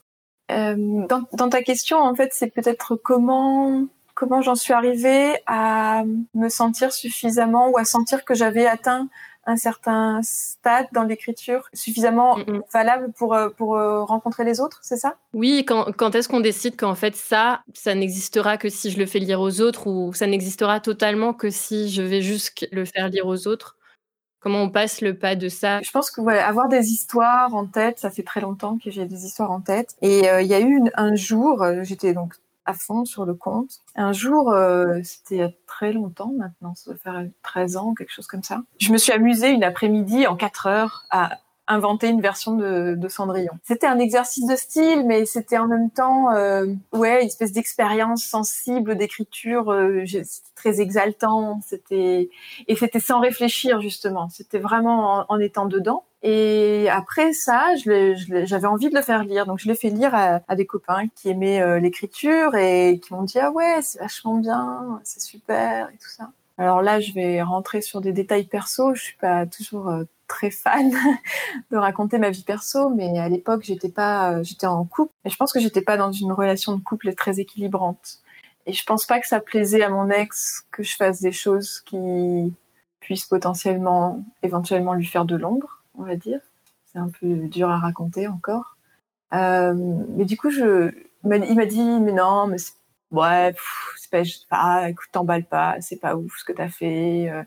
[0.50, 6.50] Dans, dans, ta question, en fait, c'est peut-être comment comment j'en suis arrivée à me
[6.50, 9.10] sentir suffisamment ou à sentir que j'avais atteint
[9.46, 12.38] un certain stade dans l'écriture suffisamment
[12.74, 15.16] valable pour, euh, pour euh, rencontrer les autres, c'est ça?
[15.34, 19.06] Oui, quand, quand est-ce qu'on décide qu'en fait ça, ça n'existera que si je le
[19.06, 23.10] fais lire aux autres ou ça n'existera totalement que si je vais juste le faire
[23.10, 23.78] lire aux autres?
[24.40, 25.82] Comment on passe le pas de ça?
[25.82, 29.06] Je pense que voilà, avoir des histoires en tête, ça fait très longtemps que j'ai
[29.06, 29.96] des histoires en tête.
[30.04, 33.80] Et euh, il y a eu un jour, j'étais donc à fond sur le compte.
[33.96, 37.94] Un jour, euh, c'était il y a très longtemps maintenant, ça doit faire 13 ans,
[37.94, 38.62] quelque chose comme ça.
[38.80, 43.54] Je me suis amusée une après-midi en 4 heures à inventer une version de, Cendrillon.
[43.64, 48.24] C'était un exercice de style, mais c'était en même temps, euh, ouais, une espèce d'expérience
[48.24, 49.72] sensible d'écriture.
[49.72, 51.60] Euh, c'était très exaltant.
[51.66, 52.30] C'était
[52.68, 54.30] et c'était sans réfléchir justement.
[54.30, 56.04] C'était vraiment en, en, étant dedans.
[56.28, 60.56] Et après ça, j'avais envie de le faire lire, donc je l'ai fait lire à,
[60.56, 65.00] des copains qui aimaient euh, l'écriture et qui m'ont dit ah ouais, c'est vachement bien,
[65.04, 66.32] c'est super et tout ça.
[66.58, 68.96] Alors là, je vais rentrer sur des détails perso.
[68.96, 70.92] Je suis pas toujours euh, très fan
[71.72, 75.30] de raconter ma vie perso, mais à l'époque, j'étais pas, euh, j'étais en couple, et
[75.30, 78.22] je pense que j'étais pas dans une relation de couple très équilibrante.
[78.66, 81.82] Et je pense pas que ça plaisait à mon ex que je fasse des choses
[81.82, 82.52] qui
[83.00, 86.40] puissent potentiellement, éventuellement lui faire de l'ombre, on va dire.
[86.86, 88.78] C'est un peu dur à raconter encore.
[89.34, 89.74] Euh,
[90.10, 92.58] mais du coup, il m'a dit, mais non, mais
[93.12, 93.54] ouais,
[93.98, 97.30] c'est pas, pas, écoute, t'emballe pas, c'est pas ouf ce que t'as fait.
[97.30, 97.44] Euh.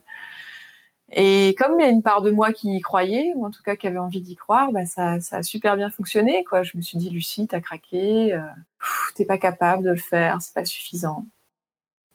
[1.11, 3.63] Et comme il y a une part de moi qui y croyait, ou en tout
[3.63, 6.45] cas qui avait envie d'y croire, bah ça, ça a super bien fonctionné.
[6.45, 6.63] Quoi.
[6.63, 8.41] Je me suis dit, Lucie, t'as craqué, euh,
[9.15, 11.27] t'es pas capable de le faire, c'est pas suffisant.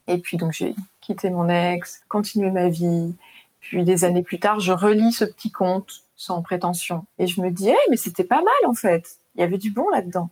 [0.06, 3.14] Et puis donc j'ai quitté mon ex, continué ma vie.
[3.60, 7.06] Puis des années plus tard, je relis ce petit conte sans prétention.
[7.18, 9.16] Et je me dis, mais c'était pas mal en fait.
[9.34, 10.30] Il y avait du bon là-dedans.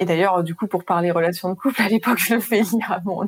[0.00, 2.90] Et d'ailleurs, du coup, pour parler relations de couple, à l'époque, je le fais lire
[2.90, 3.24] à mon,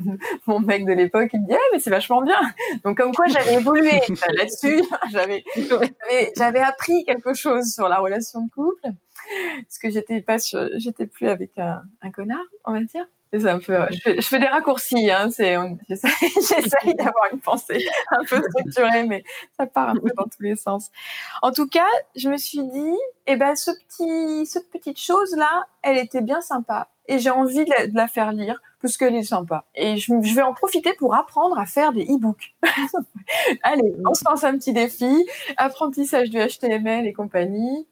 [0.47, 1.29] mon mec de l'époque.
[1.33, 2.39] Il me dit, mais c'est vachement bien.
[2.83, 4.01] Donc, comme quoi, j'avais évolué
[4.37, 4.83] là-dessus.
[5.11, 5.43] J'avais,
[6.35, 8.89] j'avais appris quelque chose sur la relation de couple.
[9.63, 10.37] Parce que j'étais pas
[10.75, 13.05] j'étais plus avec un, connard, on va dire.
[13.33, 15.65] C'est un peu, je fais, je fais, des raccourcis, hein, j'essaye
[16.95, 19.21] d'avoir une pensée un peu structurée, mais
[19.57, 20.91] ça part un peu dans tous les sens.
[21.41, 25.97] En tout cas, je me suis dit, eh ben, ce petit, cette petite chose-là, elle
[25.97, 26.87] était bien sympa.
[27.09, 29.65] Et j'ai envie de la, de la, faire lire, parce qu'elle est sympa.
[29.75, 32.55] Et je, je, vais en profiter pour apprendre à faire des e-books.
[33.63, 37.87] Allez, on se lance un petit défi, apprentissage du HTML et compagnie.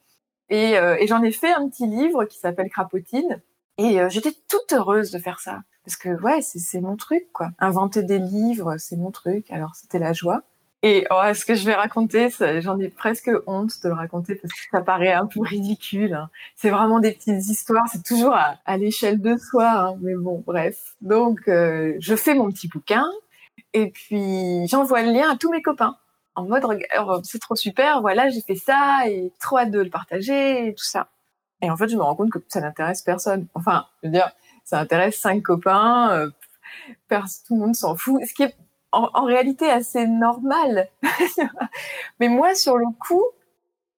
[0.48, 3.42] Et, euh, et j'en ai fait un petit livre qui s'appelle Crapotine
[3.78, 5.62] Et euh, j'étais toute heureuse de faire ça.
[5.84, 7.50] Parce que ouais, c'est mon truc, quoi.
[7.58, 9.50] Inventer des livres, c'est mon truc.
[9.50, 10.42] Alors c'était la joie.
[10.82, 12.28] Et oh, ce que je vais raconter,
[12.60, 16.14] j'en ai presque honte de le raconter parce que ça paraît un peu ridicule.
[16.14, 16.30] Hein.
[16.54, 19.68] C'est vraiment des petites histoires, c'est toujours à, l'échelle de soi.
[19.68, 19.96] Hein.
[20.00, 20.94] Mais bon, bref.
[21.00, 23.04] Donc, euh, je fais mon petit bouquin
[23.72, 25.96] et puis j'envoie le lien à tous mes copains
[26.36, 26.64] en mode
[27.24, 30.84] c'est trop super, voilà, j'ai fait ça et trop hâte de le partager et tout
[30.84, 31.08] ça.
[31.62, 33.46] Et en fait, je me rends compte que ça n'intéresse personne.
[33.54, 34.30] Enfin, je veux dire,
[34.64, 36.30] ça intéresse cinq copains, euh,
[37.08, 38.22] tout le monde s'en fout.
[38.26, 38.54] Ce qui est
[38.92, 40.88] en, réalité assez normal.
[42.20, 43.24] Mais moi, sur le coup,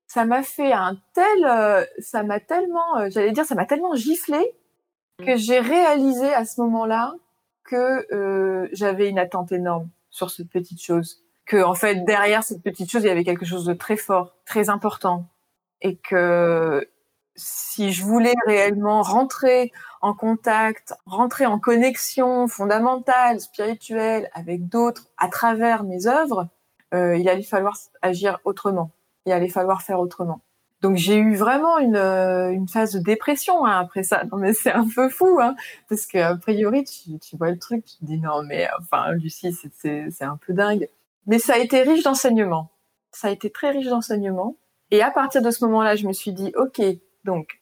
[0.07, 3.95] ça m'a fait un tel, euh, ça m'a tellement, euh, j'allais dire, ça m'a tellement
[3.95, 4.55] giflé
[5.25, 7.15] que j'ai réalisé à ce moment-là
[7.65, 11.23] que euh, j'avais une attente énorme sur cette petite chose.
[11.49, 14.37] Que en fait, derrière cette petite chose, il y avait quelque chose de très fort,
[14.45, 15.27] très important,
[15.81, 16.87] et que
[17.37, 25.29] si je voulais réellement rentrer en contact, rentrer en connexion fondamentale, spirituelle avec d'autres à
[25.29, 26.49] travers mes œuvres,
[26.95, 28.91] euh, il allait falloir agir autrement.
[29.25, 30.43] Il allait falloir faire autrement.
[30.83, 34.25] Donc j'ai eu vraiment une, euh, phase de dépression hein, après ça.
[34.31, 35.57] Non mais c'est un peu fou, hein,
[35.89, 39.53] parce qu'a priori tu, tu vois le truc, tu te dis non mais enfin Lucie
[39.53, 40.89] c'est un peu dingue.
[41.29, 42.73] Mais ça a été riche d'enseignements.
[43.13, 44.57] Ça a été très riche d'enseignements.
[44.91, 46.81] Et à partir de ce moment-là, je me suis dit ok,
[47.25, 47.61] donc,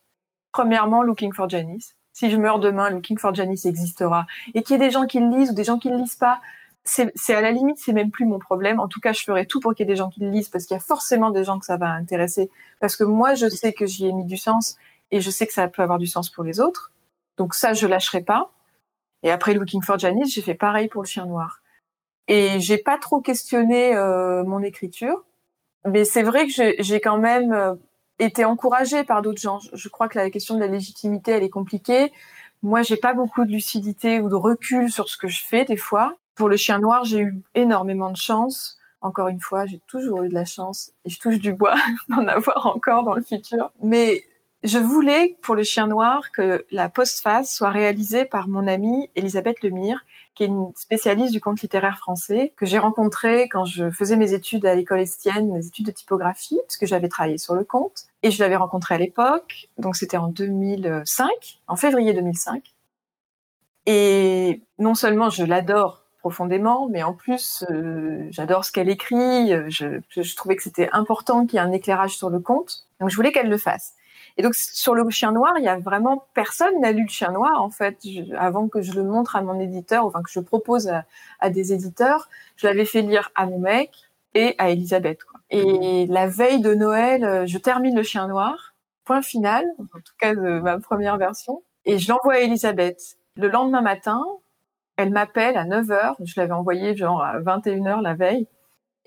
[0.52, 1.96] premièrement, Looking for Janice.
[2.12, 4.26] Si je meurs demain, Looking for Janice existera.
[4.54, 6.16] Et qu'il y ait des gens qui le lisent ou des gens qui le lisent
[6.16, 6.40] pas,
[6.84, 8.78] c'est à la limite, c'est même plus mon problème.
[8.78, 10.48] En tout cas, je ferai tout pour qu'il y ait des gens qui le lisent
[10.48, 12.48] parce qu'il y a forcément des gens que ça va intéresser.
[12.80, 14.76] Parce que moi, je sais que j'y ai mis du sens
[15.10, 16.92] et je sais que ça peut avoir du sens pour les autres.
[17.36, 18.52] Donc ça, je lâcherai pas.
[19.24, 21.60] Et après Looking for Janice, j'ai fait pareil pour le chien noir.
[22.28, 25.24] Et j'ai pas trop questionné euh, mon écriture,
[25.84, 27.74] mais c'est vrai que j'ai quand même euh,
[28.18, 29.60] été encouragée par d'autres gens.
[29.72, 32.12] Je crois que la question de la légitimité, elle est compliquée.
[32.62, 35.76] Moi, j'ai pas beaucoup de lucidité ou de recul sur ce que je fais des
[35.76, 36.16] fois.
[36.34, 38.78] Pour le chien noir, j'ai eu énormément de chance.
[39.02, 41.76] Encore une fois, j'ai toujours eu de la chance et je touche du bois
[42.08, 43.70] d'en avoir encore dans le futur.
[43.82, 44.24] Mais
[44.64, 49.62] je voulais, pour le chien noir, que la postface soit réalisée par mon amie Elisabeth
[49.62, 50.04] Lemire,
[50.36, 54.34] qui est une spécialiste du conte littéraire français, que j'ai rencontrée quand je faisais mes
[54.34, 58.04] études à l'école Estienne, mes études de typographie, parce que j'avais travaillé sur le conte.
[58.22, 61.28] Et je l'avais rencontrée à l'époque, donc c'était en 2005,
[61.66, 62.62] en février 2005.
[63.86, 69.52] Et non seulement je l'adore profondément, mais en plus euh, j'adore ce qu'elle écrit.
[69.70, 73.08] Je, je trouvais que c'était important qu'il y ait un éclairage sur le conte, donc
[73.08, 73.94] je voulais qu'elle le fasse.
[74.36, 77.30] Et donc sur le chien noir, il y a vraiment personne n'a lu le chien
[77.32, 77.98] noir en fait
[78.36, 80.92] avant que je le montre à mon éditeur, enfin que je propose
[81.40, 82.28] à, des éditeurs.
[82.56, 83.92] Je l'avais fait lire à mon mec
[84.34, 85.24] et à Elisabeth.
[85.24, 85.40] Quoi.
[85.50, 90.12] Et la veille de Noël, euh, je termine le chien noir, point final, en tout
[90.18, 93.16] cas de ma première version, et je l'envoie à Elisabeth.
[93.36, 94.22] Le lendemain matin,
[94.96, 98.48] elle m'appelle à 9h, je l'avais envoyé genre à 21h la veille,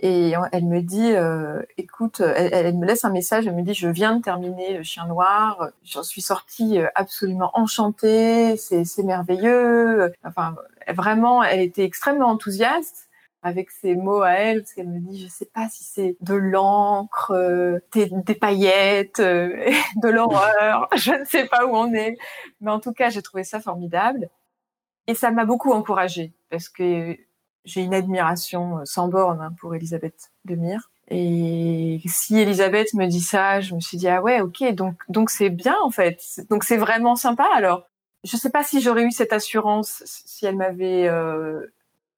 [0.02, 3.90] et elle me dit, euh, écoute, elle, me laisse un message, elle me dit, je
[3.90, 10.14] viens de terminer le Chien Noir, j'en suis sortie euh, absolument enchantée, c'est merveilleux.
[10.24, 10.56] Enfin,
[10.88, 13.10] vraiment, elle était extrêmement enthousiaste
[13.42, 16.34] avec ses mots à elle, parce qu'elle me dit, je sais pas si c'est de
[16.36, 22.18] l'encre, euh, des, paillettes, de l'horreur, je ne sais pas où on est,
[22.62, 24.30] mais en tout cas, j'ai trouvé ça formidable.
[25.08, 27.18] Et ça m'a beaucoup encouragée, parce que
[27.70, 30.92] j'ai une admiration euh, sans borne hein, pour Elisabeth Lemire.
[31.12, 35.30] Et si Elisabeth me dit ça, je me suis dit ah ouais ok donc donc
[35.30, 36.22] c'est bien en fait.
[36.50, 37.48] Donc c'est vraiment sympa.
[37.56, 37.84] Alors
[38.24, 41.74] je sais pas si j'aurais eu cette assurance si elle m'avait euh,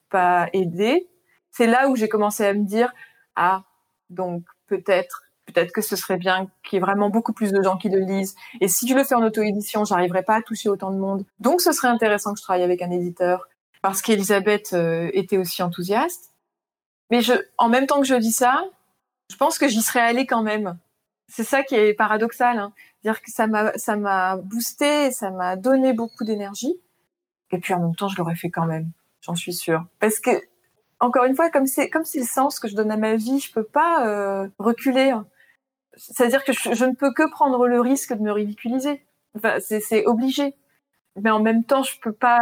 [0.09, 1.07] pas aidée
[1.51, 2.91] c'est là où j'ai commencé à me dire
[3.35, 3.63] ah
[4.09, 7.77] donc peut-être peut-être que ce serait bien qu'il y ait vraiment beaucoup plus de gens
[7.77, 8.35] qui le lisent.
[8.61, 11.25] Et si je le fais en auto-édition j'arriverai pas à toucher autant de monde.
[11.39, 13.47] Donc ce serait intéressant que je travaille avec un éditeur
[13.81, 16.33] parce qu'Elisabeth euh, était aussi enthousiaste.
[17.09, 18.63] Mais je, en même temps que je dis ça,
[19.29, 20.77] je pense que j'y serais allée quand même.
[21.27, 22.73] C'est ça qui est paradoxal, hein.
[23.03, 26.75] dire que ça m'a ça m'a boosté, ça m'a donné beaucoup d'énergie.
[27.51, 28.91] Et puis en même temps, je l'aurais fait quand même,
[29.21, 29.85] j'en suis sûre.
[29.99, 30.31] Parce que
[30.99, 33.39] encore une fois, comme c'est comme c'est le sens que je donne à ma vie,
[33.39, 35.13] je peux pas euh, reculer.
[35.95, 39.05] C'est-à-dire que je, ne peux que prendre le risque de me ridiculiser.
[39.35, 40.55] Enfin, c'est obligé.
[41.21, 42.39] Mais en même temps, je peux pas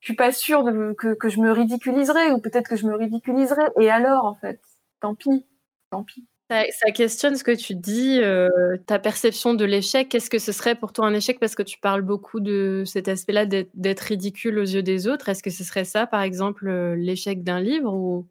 [0.00, 2.94] je suis pas sûre de, que, que je me ridiculiserai ou peut-être que je me
[2.96, 3.62] ridiculiserai.
[3.80, 4.60] Et alors, en fait,
[5.00, 5.46] tant pis,
[5.90, 6.26] tant pis.
[6.48, 10.08] Ça, questionne ce que tu dis, euh, ta perception de l'échec.
[10.08, 11.40] Qu'est-ce que ce serait pour toi un échec?
[11.40, 15.28] Parce que tu parles beaucoup de cet aspect-là d'être ridicule aux yeux des autres.
[15.28, 18.28] Est-ce que ce serait ça, par exemple, euh, l'échec d'un livre ou,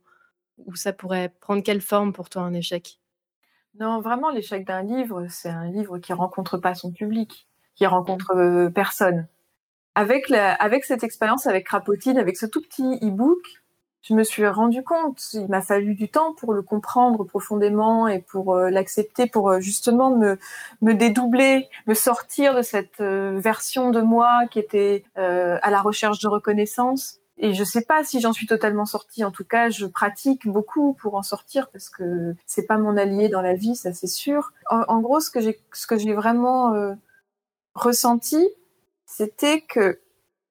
[0.65, 2.99] ou ça pourrait prendre quelle forme pour toi un échec?
[3.78, 7.47] Non, vraiment, l'échec d'un livre, c'est un livre qui rencontre pas son public.
[7.75, 9.28] qui rencontre personne.
[9.95, 13.39] Avec cette expérience avec Krapotine, avec ce tout petit e-book,
[14.01, 15.34] je me suis rendu compte.
[15.34, 20.93] Il m'a fallu du temps pour le comprendre profondément et pour l'accepter, pour justement me
[20.93, 27.19] dédoubler, me sortir de cette version de moi qui était à la recherche de reconnaissance
[27.38, 29.23] et je sais pas si j'en suis totalement sortie.
[29.23, 33.27] En tout cas, je pratique beaucoup pour en sortir parce que c'est pas mon allié
[33.27, 34.53] dans la vie, ça c'est sûr.
[34.69, 36.93] En, gros, ce que j'ai, ce que j'ai vraiment euh,
[37.73, 38.47] ressenti,
[39.17, 40.01] c'était que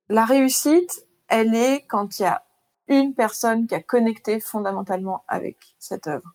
[0.08, 2.42] la réussite, elle est quand il y a
[2.88, 6.34] une personne qui a connecté fondamentalement avec cette œuvre.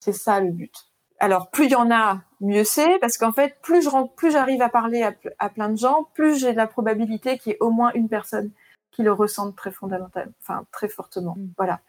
[0.00, 0.74] C'est ça le but.
[1.18, 4.62] Alors plus il y en a, mieux c'est, parce qu'en fait, plus je plus j'arrive
[4.62, 7.70] à parler à, à plein de gens, plus j'ai la probabilité qu'il y ait au
[7.70, 8.50] moins une personne
[8.90, 11.34] qui le ressentent très fondamentalement, enfin très fortement.
[11.36, 11.48] Mm.
[11.58, 11.80] Voilà.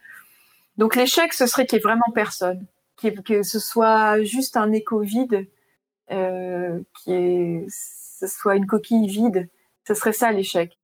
[0.78, 2.65] Donc l'échec, ce serait qu'il n'y ait vraiment personne,
[2.97, 5.47] que ce soit juste un écho vide,
[6.12, 9.50] euh, qui est, ce soit une coquille vide.
[9.88, 10.78] Ce serait ça l'échec.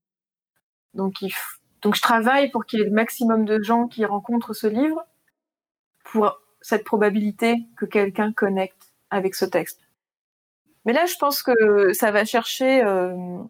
[0.94, 5.06] Donc, je travaille pour qu'il y ait le maximum de gens qui rencontrent ce livre,
[6.06, 9.82] pour cette probabilité que quelqu'un connecte avec ce texte.
[10.86, 13.44] Mais là, je pense que ça va chercher euh,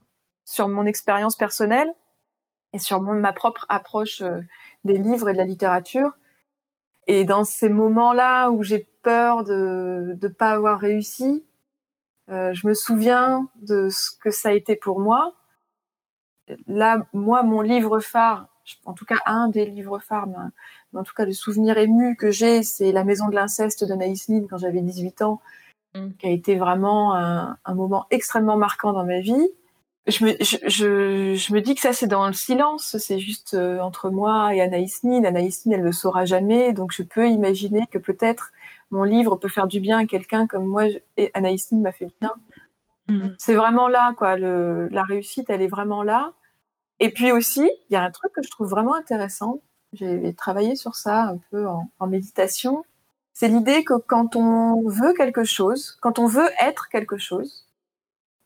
[0.45, 1.93] sur mon expérience personnelle
[2.73, 4.41] et sur ma propre approche euh,
[4.83, 6.11] des livres et de la littérature.
[7.05, 11.45] Et dans ces moments-là où j'ai peur de ne pas avoir réussi,
[12.29, 15.35] euh, je me souviens de ce que ça a été pour moi.
[16.67, 18.47] Là, moi, mon livre phare,
[18.85, 22.31] en tout cas un des livres phares, mais, en tout cas le souvenir ému que
[22.31, 25.41] j'ai, c'est La Maison de l'inceste de Naïs Nin quand j'avais 18 ans,
[25.95, 26.11] mm.
[26.19, 29.49] qui a été vraiment un, un moment extrêmement marquant dans ma vie
[30.07, 33.79] je me, je, je, me dis que ça c'est dans le silence, c'est juste euh,
[33.79, 35.23] entre moi et Anaïs Nin.
[35.23, 38.51] Anaïs Nin, elle le saura jamais, donc je peux imaginer que peut-être
[38.91, 40.85] mon livre peut faire du bien à quelqu'un comme moi
[41.17, 42.33] et Anaïs Nin m'a fait du bien.
[43.07, 43.29] Mm.
[43.37, 44.37] C'est vraiment là, quoi.
[44.37, 46.33] Le, la réussite, elle est vraiment là.
[46.99, 49.61] Et puis aussi, il y a un truc que je trouve vraiment intéressant.
[49.93, 52.83] J'ai travaillé sur ça un peu en, méditation.
[53.33, 57.67] C'est l'idée que quand on veut quelque chose, quand on veut être quelque chose,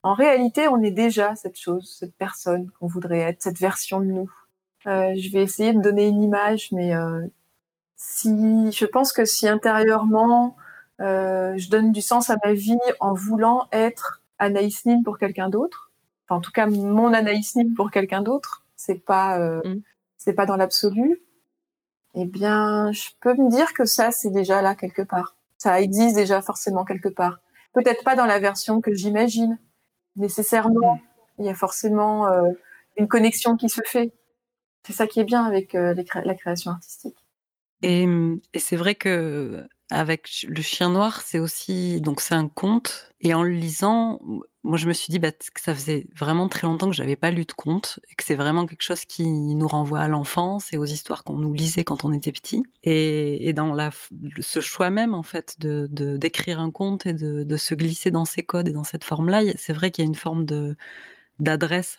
[0.04, 4.06] en réalité, on est déjà cette chose, cette personne qu'on voudrait être, cette version de
[4.06, 4.32] nous.
[4.88, 7.26] Euh, je vais essayer de donner une image, mais euh,
[7.96, 10.56] si je pense que si intérieurement
[11.00, 15.50] euh, je donne du sens à ma vie en voulant être Anaïs Nin pour quelqu'un
[15.50, 15.91] d'autre,
[16.26, 19.82] enfin, en tout cas mon Anaïs Nin pour quelqu'un d'autre, c'est pas mm.
[20.17, 21.21] c'est pas dans l'absolu.
[22.15, 25.36] Eh bien, je peux me dire que ça c'est déjà là quelque part.
[25.58, 27.39] Ça existe déjà forcément quelque part.
[27.73, 29.60] Peut-être pas dans la version que j'imagine,
[30.15, 31.00] nécessairement.
[31.39, 32.50] Il y a forcément euh,
[32.97, 34.12] une connexion qui se fait.
[34.84, 37.17] C'est ça qui est bien avec euh, la création artistique.
[37.84, 38.08] Et,
[38.54, 43.12] et c'est vrai que avec le chien noir, c'est aussi donc c'est un conte.
[43.21, 44.19] Et en le lisant,
[44.63, 47.32] moi je me suis dit bah, que ça faisait vraiment très longtemps que j'avais pas
[47.32, 50.78] lu de conte et que c'est vraiment quelque chose qui nous renvoie à l'enfance et
[50.78, 52.63] aux histoires qu'on nous lisait quand on était petit.
[52.84, 53.91] Et, dans la,
[54.39, 58.26] ce choix même en fait de d'écrire un conte et de, de se glisser dans
[58.26, 60.76] ces codes et dans cette forme-là, c'est vrai qu'il y a une forme de
[61.39, 61.97] d'adresse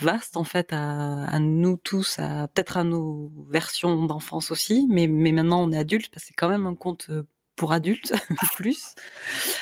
[0.00, 5.06] vaste en fait à, à nous tous, à peut-être à nos versions d'enfance aussi, mais,
[5.06, 7.22] mais maintenant on est adulte parce que c'est quand même un conte euh,
[7.56, 8.12] pour adultes
[8.56, 8.94] plus,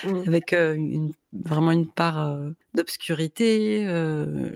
[0.05, 0.23] mmh.
[0.27, 4.51] avec euh, une, vraiment une part euh, d'obscurité, euh,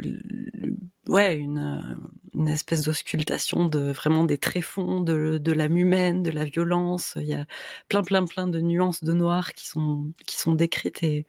[1.08, 1.96] ouais, une,
[2.34, 7.14] une espèce d'auscultation de vraiment des tréfonds de, de l'âme humaine, de la violence.
[7.16, 7.46] Il y a
[7.88, 11.26] plein, plein, plein de nuances de noir qui sont, qui sont décrites et,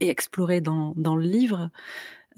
[0.00, 1.70] et explorées dans, dans le livre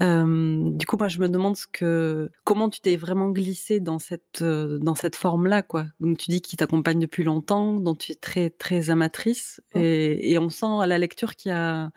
[0.00, 4.42] du coup, moi, je me demande ce que, comment tu t'es vraiment glissé dans cette,
[4.42, 5.86] dans cette forme-là, quoi.
[6.00, 10.38] Donc, tu dis qu'il t'accompagne depuis longtemps, dont tu es très, très amatrice, et, et,
[10.38, 11.90] on sent à la lecture qu'il y a,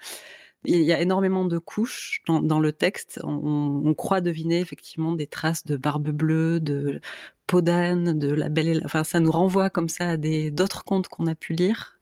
[0.65, 3.19] il y a énormément de couches dans, dans le texte.
[3.23, 6.99] On, on, croit deviner effectivement des traces de barbe bleue, de
[7.47, 8.81] peau d'âne, de la belle.
[8.85, 11.99] Enfin, ça nous renvoie comme ça à des d'autres contes qu'on a pu lire,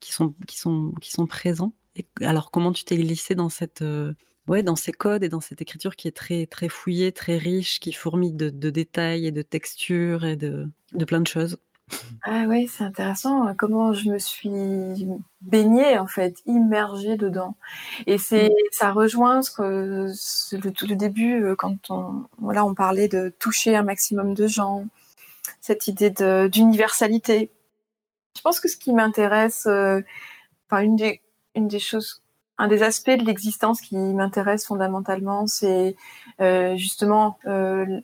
[0.00, 1.74] qui sont qui sont qui sont présents.
[1.96, 3.82] Et alors, comment tu t'es glissé dans cette
[4.48, 7.80] ouais, dans ces codes et dans cette écriture qui est très, très fouillée, très riche,
[7.80, 11.58] qui fourmille de, de détails et de textures et de, de plein de choses.
[12.22, 15.06] Ah oui, c'est intéressant hein, comment je me suis
[15.40, 17.56] baignée en fait, immergée dedans.
[18.06, 18.68] Et c'est, mm.
[18.72, 20.12] ça rejoint ce que
[20.56, 24.46] le tout le début euh, quand on, voilà, on parlait de toucher un maximum de
[24.46, 24.86] gens,
[25.60, 26.10] cette idée
[26.50, 27.50] d'universalité.
[28.36, 30.02] Je pense que ce qui m'intéresse, euh,
[30.68, 31.22] enfin une des,
[31.54, 32.22] une des choses
[32.58, 35.96] un des aspects de l'existence qui m'intéresse fondamentalement, c'est
[36.40, 38.00] euh, justement euh,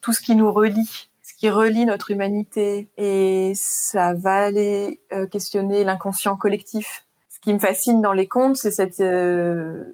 [0.00, 5.26] tout ce qui nous relie, ce qui relie notre humanité, et ça va aller euh,
[5.26, 7.05] questionner l'inconscient collectif,
[7.46, 9.84] qui me fascine dans les contes, c'est cette euh,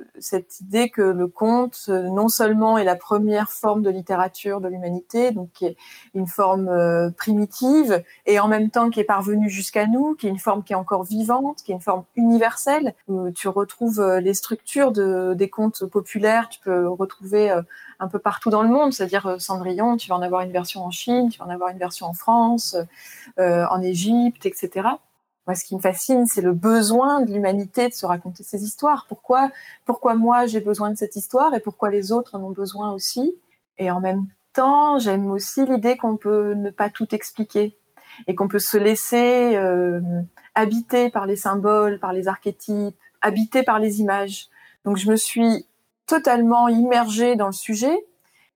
[0.63, 5.33] idée que le conte euh, non seulement est la première forme de littérature de l'humanité,
[5.33, 5.77] donc qui est
[6.15, 10.31] une forme euh, primitive et en même temps qui est parvenue jusqu'à nous, qui est
[10.31, 14.33] une forme qui est encore vivante, qui est une forme universelle où tu retrouves les
[14.33, 17.51] structures de des contes populaires, tu peux retrouver
[18.01, 20.91] un peu partout dans le monde, c'est-à-dire Cendrillon, tu vas en avoir une version en
[20.91, 22.77] Chine, tu vas en avoir une version en France,
[23.37, 24.89] en Égypte, etc.
[25.47, 29.07] Moi, ce qui me fascine, c'est le besoin de l'humanité de se raconter ces histoires.
[29.09, 29.51] Pourquoi,
[30.15, 33.35] moi j'ai besoin de cette histoire et pourquoi les autres en ont besoin aussi?
[33.79, 37.77] Et en même temps, j'aime aussi l'idée qu'on peut ne pas tout expliquer
[38.29, 40.01] et qu'on peut se laisser euh,
[40.55, 44.49] habiter par les symboles, par les archétypes, habiter par les images.
[44.85, 45.67] Donc, je me suis
[46.07, 48.07] totalement immergée dans le sujet.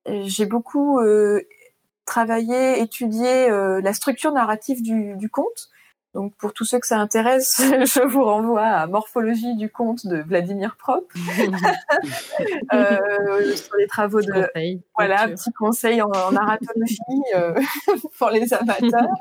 [0.07, 1.41] J'ai beaucoup euh,
[2.05, 5.70] travaillé, étudié euh, la structure narrative du conte
[6.17, 10.17] donc pour tous ceux que ça intéresse, je vous renvoie à Morphologie du conte de
[10.17, 11.05] Vladimir Prop
[12.73, 14.49] euh, sur les travaux de
[14.97, 16.97] voilà petit conseil en, en narratologie
[17.35, 17.61] euh,
[18.19, 19.14] pour les amateurs,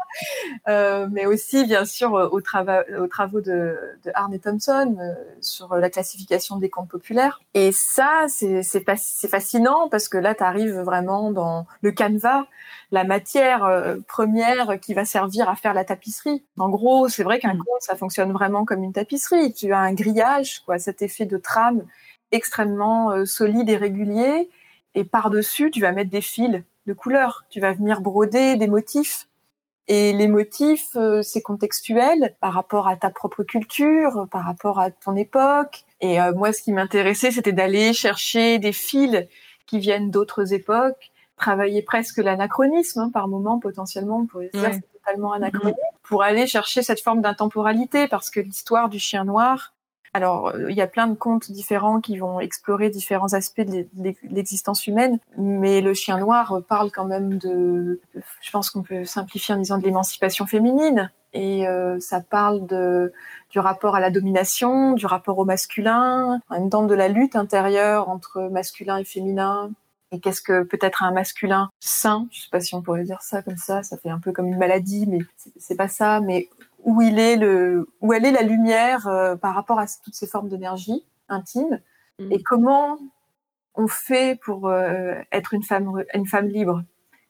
[0.69, 5.89] euh, mais aussi bien sûr aux, aux travaux de, de Arne Thompson euh, sur la
[5.89, 7.41] classification des contes populaires.
[7.55, 12.45] Et ça c'est c'est fascinant parce que là tu arrives vraiment dans le canevas
[12.91, 16.43] la matière euh, première qui va servir à faire la tapisserie.
[16.57, 17.59] En gros, c'est vrai qu'un mm.
[17.59, 19.53] conte, ça fonctionne vraiment comme une tapisserie.
[19.53, 21.83] Tu as un grillage, quoi, cet effet de trame
[22.31, 24.49] extrêmement euh, solide et régulier.
[24.93, 27.45] Et par-dessus, tu vas mettre des fils de couleurs.
[27.49, 29.27] Tu vas venir broder des motifs.
[29.87, 34.89] Et les motifs, euh, c'est contextuel par rapport à ta propre culture, par rapport à
[34.89, 35.83] ton époque.
[36.01, 39.25] Et moi, ce qui m'intéressait, c'était d'aller chercher des fils
[39.65, 44.93] qui viennent d'autres époques travailler presque l'anachronisme hein, par moment potentiellement on pourrait dire c'est
[44.93, 45.75] totalement anachronique
[46.07, 49.73] pour aller chercher cette forme d'intemporalité parce que l'histoire du chien noir
[50.13, 53.85] alors euh, il y a plein de contes différents qui vont explorer différents aspects de
[54.23, 57.99] l'existence humaine mais le chien noir parle quand même de
[58.41, 63.11] je pense qu'on peut simplifier en disant de l'émancipation féminine et euh, ça parle de
[63.51, 67.35] du rapport à la domination, du rapport au masculin, en même temps de la lutte
[67.35, 69.71] intérieure entre masculin et féminin,
[70.15, 73.41] et qu'est-ce que peut-être un masculin sain, je sais pas si on pourrait dire ça
[73.41, 75.19] comme ça, ça fait un peu comme une maladie, mais
[75.57, 76.49] c'est pas ça, mais
[76.83, 80.27] où il est le, où elle est la lumière euh, par rapport à toutes ces
[80.27, 81.81] formes d'énergie intime,
[82.19, 82.31] mmh.
[82.31, 82.97] et comment
[83.73, 86.83] on fait pour euh, être une femme, une femme libre?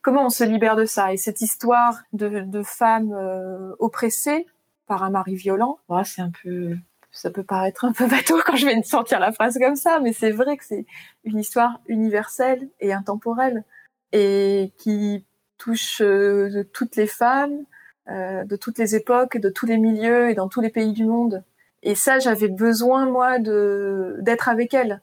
[0.03, 1.11] Comment on se libère de ça?
[1.11, 4.45] Et cette histoire de, de femmes euh, oppressées
[4.85, 6.77] par un mari violent, c'est un peu
[7.15, 10.13] ça peut paraître un peu bateau quand je vais sortir la phrase comme ça, mais
[10.13, 10.85] c'est vrai que c'est
[11.23, 13.63] une histoire universelle et intemporelle
[14.11, 15.25] et qui
[15.57, 17.63] touche euh, toutes les femmes,
[18.09, 21.05] euh, de toutes les époques, de tous les milieux et dans tous les pays du
[21.05, 21.43] monde.
[21.81, 25.01] Et ça, j'avais besoin moi de d'être avec elle.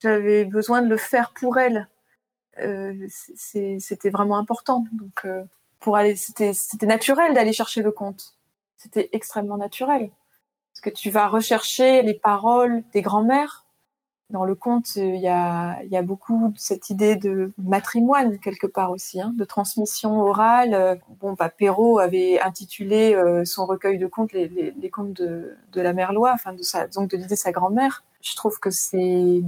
[0.00, 1.88] J'avais besoin de le faire pour elle.
[2.58, 4.84] Euh, c'était vraiment important.
[4.92, 5.26] Donc
[5.80, 8.34] pour aller, c'était naturel d'aller chercher le conte.
[8.76, 10.10] C'était extrêmement naturel
[10.80, 13.66] que tu vas rechercher les paroles des grands-mères.
[14.30, 18.90] Dans le conte, il y a, y a beaucoup cette idée de matrimoine quelque part
[18.90, 20.98] aussi, hein, de transmission orale.
[21.20, 26.14] Bon, bah, Perrault avait intitulé euh, son recueil de contes les, contes de, la mère
[26.14, 26.54] Loi, enfin
[26.94, 28.04] donc de l'idée de sa grand-mère.
[28.22, 29.42] Je trouve que c'est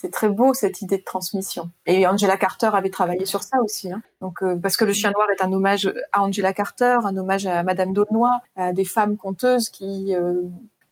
[0.00, 1.72] c'est très beau cette idée de transmission.
[1.84, 3.90] Et Angela Carter avait travaillé sur ça aussi.
[3.90, 4.00] Hein.
[4.20, 7.46] Donc, euh, parce que le chien noir est un hommage à Angela Carter, un hommage
[7.46, 10.42] à Madame d'Aulnoy, à des femmes conteuses qui euh,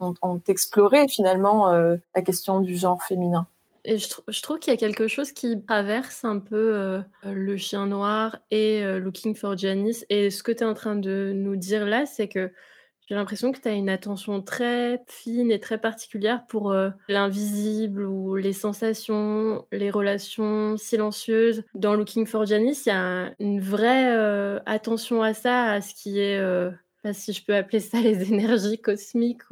[0.00, 3.46] ont, exploré finalement euh, la question du genre féminin.
[3.84, 8.36] Et je, trouve qu'il y a quelque chose qui traverse un peu le chien noir
[8.50, 10.04] et Looking for Janice.
[10.10, 12.50] Et ce que tu es en train de nous dire là, c'est que
[13.06, 18.04] j'ai l'impression que tu as une attention très fine et très particulière pour euh, l'invisible
[18.04, 21.64] ou les sensations, les relations silencieuses.
[21.74, 25.94] Dans Looking for Janice, il y a une vraie euh, attention à ça, à ce
[25.94, 26.70] qui est euh,
[27.12, 29.42] si je peux appeler ça les énergies cosmiques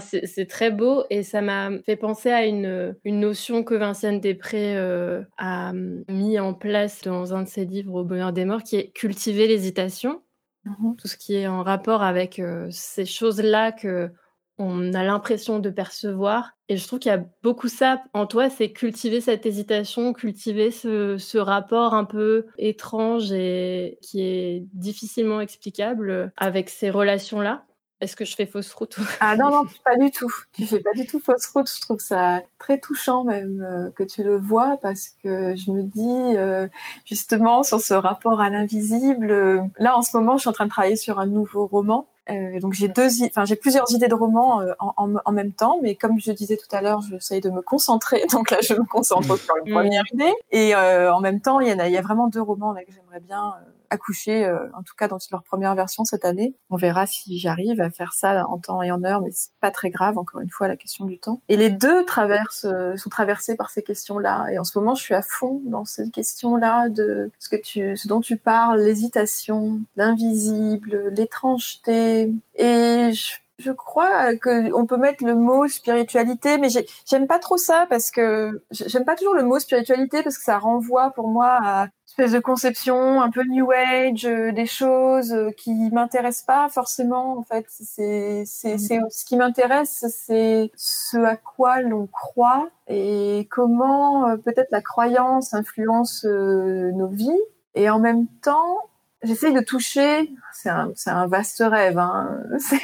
[0.00, 4.76] c'est très beau et ça m'a fait penser à une, une notion que Vinciane Després
[4.76, 8.76] euh, a mis en place dans un de ses livres Au bonheur des morts qui
[8.76, 10.22] est cultiver l'hésitation.
[10.64, 14.10] Mmh Tout ce qui est en rapport avec euh, ces choses-là que
[14.58, 16.52] on a l'impression de percevoir.
[16.68, 20.70] Et je trouve qu'il y a beaucoup ça en toi, c'est cultiver cette hésitation, cultiver
[20.70, 27.64] ce, ce, rapport un peu étrange et qui est difficilement explicable avec ces relations-là.
[28.02, 30.34] Est-ce que je fais fausse route Ah non, non, pas du tout.
[30.52, 31.70] Tu fais pas du tout fausse route.
[31.72, 35.84] Je trouve ça très touchant même euh, que tu le vois parce que je me
[35.84, 36.66] dis euh,
[37.04, 39.30] justement sur ce rapport à l'invisible.
[39.30, 42.08] Euh, là, en ce moment, je suis en train de travailler sur un nouveau roman
[42.30, 45.52] Euh, donc j'ai deux, enfin j'ai plusieurs idées de romans euh, en, en, en, même
[45.52, 48.22] temps, mais comme je disais tout à l'heure, j'essaye de me concentrer.
[48.32, 50.32] Donc là, je me concentre sur une première idée.
[50.52, 52.84] Et euh, en même temps, il y, a, il y a vraiment deux romans là
[52.84, 56.54] que j'aimerais bien euh, accoucher, euh, en tout cas dans leur première version cette année.
[56.70, 59.70] On verra si j'arrive à faire ça en temps et en heure, mais c'est pas
[59.70, 60.18] très grave.
[60.18, 61.40] Encore une fois, la question du temps.
[61.48, 64.46] Et les deux traversent, euh, sont traversés par ces questions-là.
[64.50, 67.96] Et en ce moment, je suis à fond dans ces questions-là de ce que tu,
[67.96, 72.32] ce dont tu parles, l'hésitation, l'invisible, l'étrangeté.
[72.56, 76.68] Et je je crois que on peut mettre le mot spiritualité, mais
[77.06, 80.58] j'aime pas trop ça parce que j'aime pas toujours le mot spiritualité parce que ça
[80.58, 85.50] renvoie pour moi à espèce de conception un peu new age euh, des choses euh,
[85.50, 89.08] qui m'intéressent pas forcément en fait c'est c'est mm.
[89.10, 95.54] ce qui m'intéresse c'est ce à quoi l'on croit et comment euh, peut-être la croyance
[95.54, 97.40] influence nos vies
[97.74, 98.76] et en même temps
[99.22, 102.42] j'essaye de toucher c'est un, vaste rêve hein.
[102.58, 102.82] c'est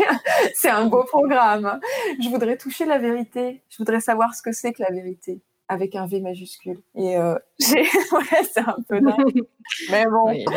[0.55, 1.81] c'est un beau programme
[2.18, 5.95] je voudrais toucher la vérité je voudrais savoir ce que c'est que la vérité avec
[5.95, 6.81] un V majuscule.
[6.95, 9.43] Et euh, ouais, c'est un peu dingue.
[9.91, 10.49] Mais bon, il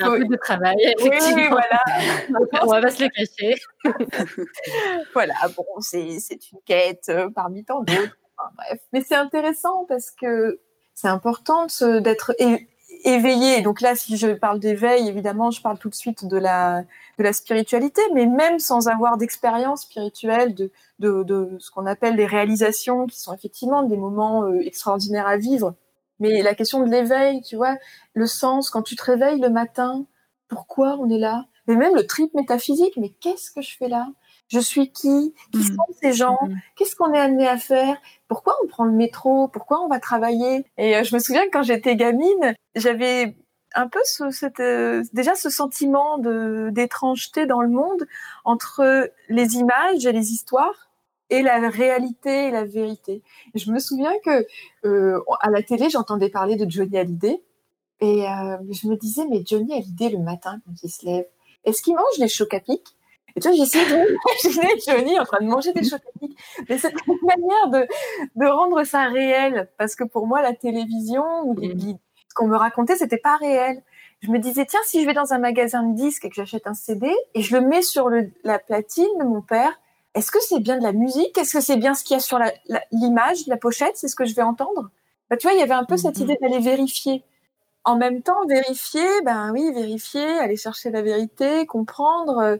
[0.00, 0.76] a un peu de travail.
[0.78, 1.36] Effectivement.
[1.36, 2.62] Oui, voilà.
[2.62, 3.54] On va pas se le cacher.
[5.14, 6.18] voilà, bon, c'est
[6.52, 8.18] une quête euh, parmi tant d'autres.
[8.36, 10.60] Enfin, bref, mais c'est intéressant parce que
[10.94, 11.66] c'est important
[12.00, 12.34] d'être
[13.04, 13.62] éveillé.
[13.62, 16.84] Donc là, si je parle d'éveil, évidemment, je parle tout de suite de la
[17.18, 20.70] de la spiritualité, mais même sans avoir d'expérience spirituelle, de,
[21.00, 25.36] de, de, ce qu'on appelle les réalisations, qui sont effectivement des moments euh, extraordinaires à
[25.36, 25.74] vivre.
[26.18, 27.76] Mais la question de l'éveil, tu vois,
[28.14, 30.06] le sens, quand tu te réveilles le matin,
[30.48, 31.44] pourquoi on est là?
[31.66, 34.08] Mais même le trip métaphysique, mais qu'est-ce que je fais là?
[34.50, 35.34] Je suis qui?
[35.52, 35.62] Qui mmh.
[35.62, 36.38] sont ces gens?
[36.42, 36.54] Mmh.
[36.76, 37.96] Qu'est-ce qu'on est amené à faire?
[38.28, 39.48] Pourquoi on prend le métro?
[39.48, 40.66] Pourquoi on va travailler?
[40.76, 43.36] Et euh, je me souviens que quand j'étais gamine, j'avais
[43.74, 48.06] un peu ce, cette, euh, déjà ce sentiment de d'étrangeté dans le monde
[48.44, 50.90] entre les images et les histoires
[51.30, 53.22] et la réalité et la vérité.
[53.54, 54.44] je me souviens que
[54.84, 57.40] euh, à la télé, j'entendais parler de Johnny Hallyday
[58.00, 61.26] et euh, je me disais mais Johnny Hallyday le matin quand il se lève,
[61.64, 62.96] est-ce qu'il mange des chocs à pic?
[63.36, 65.82] Et tu vois, j'essayais d'imaginer Johnny en train de manger des
[66.20, 66.36] pic.
[66.68, 67.86] Mais c'est une manière de,
[68.36, 69.68] de rendre ça réel.
[69.78, 71.98] Parce que pour moi, la télévision ou les, mmh
[72.30, 73.82] ce qu'on me racontait, c'était pas réel.
[74.20, 76.68] Je me disais, tiens, si je vais dans un magasin de disques et que j'achète
[76.68, 79.80] un CD et je le mets sur le, la platine de mon père,
[80.14, 81.36] est-ce que c'est bien de la musique?
[81.38, 82.38] Est-ce que c'est bien ce qu'il y a sur
[82.92, 83.96] l'image, la, la, pochette?
[83.96, 84.90] C'est ce que je vais entendre?
[85.28, 86.24] Bah, Tu vois, il y avait un peu cette mhm.
[86.24, 87.24] idée d'aller vérifier.
[87.84, 92.58] En même temps, vérifier, ben oui, vérifier, aller chercher la vérité, comprendre.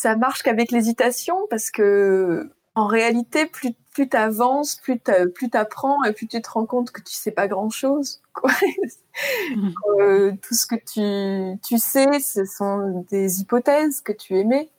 [0.00, 4.98] Ça marche qu'avec l'hésitation parce que en réalité, plus plus t'avances, plus
[5.34, 8.22] plus t'apprends et plus tu te rends compte que tu sais pas grand chose.
[8.32, 8.50] Quoi.
[9.54, 9.70] Mmh.
[10.00, 14.70] euh, tout ce que tu tu sais, ce sont des hypothèses que tu aimais.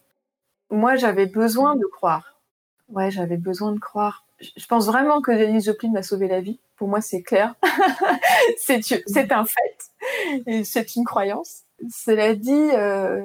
[0.71, 2.41] Moi, j'avais besoin de croire.
[2.89, 4.25] Ouais, j'avais besoin de croire.
[4.39, 6.59] Je pense vraiment que Denis Joplin m'a sauvé la vie.
[6.77, 7.53] Pour moi, c'est clair.
[8.57, 10.63] c'est c'est un fait.
[10.63, 11.61] C'est une croyance.
[11.91, 13.23] Cela dit, euh,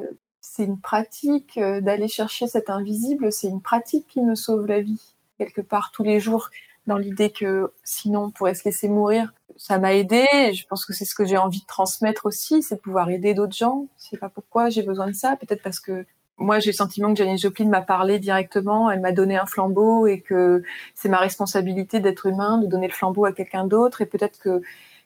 [0.56, 3.30] c'est une pratique euh, d'aller chercher cet invisible.
[3.30, 5.02] C'est une pratique qui me sauve la vie
[5.38, 6.48] quelque part tous les jours
[6.86, 9.34] dans l'idée que sinon on pourrait se laisser mourir.
[9.58, 10.24] Ça m'a aidé.
[10.54, 13.34] je pense que c'est ce que j'ai envie de transmettre aussi, c'est de pouvoir aider
[13.34, 13.86] d'autres gens.
[13.98, 15.36] Je sais pas pourquoi j'ai besoin de ça.
[15.36, 16.06] Peut-être parce que
[16.38, 20.06] moi j'ai le sentiment que Janis Joplin m'a parlé directement, elle m'a donné un flambeau
[20.06, 20.62] et que
[20.94, 24.00] c'est ma responsabilité d'être humain, de donner le flambeau à quelqu'un d'autre.
[24.00, 24.62] Et peut-être que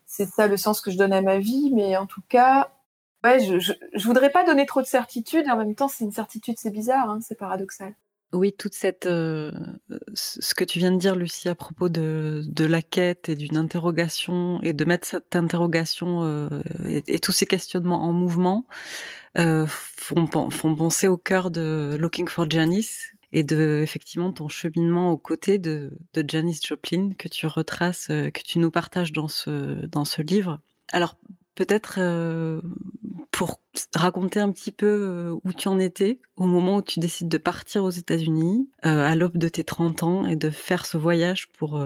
[0.06, 1.72] c'est ça le sens que je donne à ma vie.
[1.74, 2.70] Mais en tout cas,
[3.24, 5.46] ouais, je, je, voudrais pas donner trop de certitude.
[5.46, 7.94] Et en même temps, c'est une certitude, c'est bizarre, hein, c'est paradoxal.
[8.32, 9.50] Oui, toute cette, euh,
[10.14, 13.56] ce que tu viens de dire, Lucie, à propos de, de la quête et d'une
[13.56, 18.66] interrogation, et de mettre cette interrogation euh, et, tous ces questionnements en mouvement,
[19.36, 25.10] euh, font, font penser au cœur de Looking for Janice et de effectivement ton cheminement
[25.10, 29.86] aux côtés de, de Janice Joplin que tu retraces, que tu nous partages dans ce
[29.86, 30.60] dans ce livre.
[30.92, 31.16] Alors
[31.54, 32.60] peut-être euh,
[33.30, 33.60] pour
[33.94, 37.38] raconter un petit peu euh, où tu en étais au moment où tu décides de
[37.38, 41.48] partir aux États-Unis euh, à l'aube de tes 30 ans et de faire ce voyage
[41.52, 41.82] pour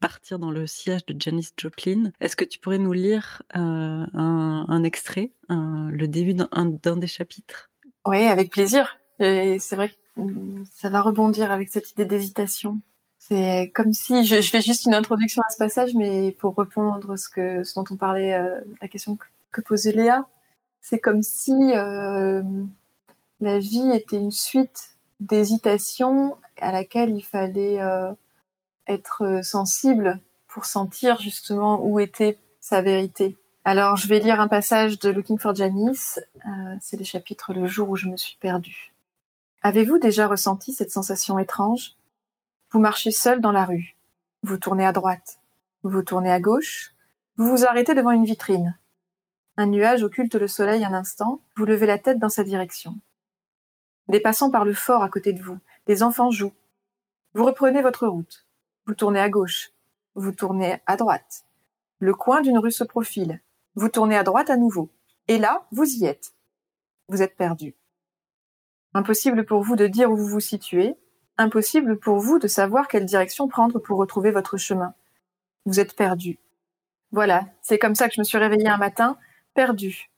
[0.00, 2.12] partir dans le sillage de Janis Joplin.
[2.20, 7.70] Est-ce que tu pourrais nous lire un, extrait, le début d'un des chapitres?
[8.06, 8.98] Oui, avec plaisir.
[9.18, 9.92] C'est vrai
[10.72, 12.80] ça va rebondir avec cette idée d'hésitation.
[13.30, 17.62] C'est comme si je, fais juste une introduction à ce passage, mais pour répondre que
[17.62, 20.26] ce dont on parlait, euh, la question que, que, posait Léa,
[20.80, 22.42] c'est comme si euh,
[23.40, 28.12] la vie était une suite d'hésitations à laquelle il fallait euh,
[28.88, 30.18] être sensible
[30.48, 33.36] pour sentir justement où était sa vérité.
[33.64, 36.18] Alors, je vais lire un passage de Looking for Janice.
[36.46, 38.92] Euh, c'est le chapitre Le jour où je me suis perdue.
[39.62, 41.94] Avez-vous déjà ressenti cette sensation étrange?
[42.72, 43.96] Vous marchez seul dans la rue.
[44.44, 45.40] Vous tournez à droite.
[45.82, 46.94] Vous tournez à gauche.
[47.36, 48.78] Vous vous arrêtez devant une vitrine.
[49.56, 51.40] Un nuage occulte le soleil un instant.
[51.56, 52.94] Vous levez la tête dans sa direction.
[54.06, 55.58] Des passants parlent fort à côté de vous.
[55.86, 56.54] Des enfants jouent.
[57.34, 58.46] Vous reprenez votre route.
[58.86, 59.72] Vous tournez à gauche.
[60.14, 61.44] Vous tournez à droite.
[61.98, 63.40] Le coin d'une rue se profile.
[63.74, 64.90] Vous tournez à droite à nouveau.
[65.26, 66.34] Et là, vous y êtes.
[67.08, 67.74] Vous êtes perdu.
[68.94, 70.96] Impossible pour vous de dire où vous vous situez.
[71.40, 74.92] Impossible pour vous de savoir quelle direction prendre pour retrouver votre chemin.
[75.64, 76.38] Vous êtes perdu.
[77.12, 79.16] Voilà, c'est comme ça que je me suis réveillée un matin,
[79.54, 80.10] perdu.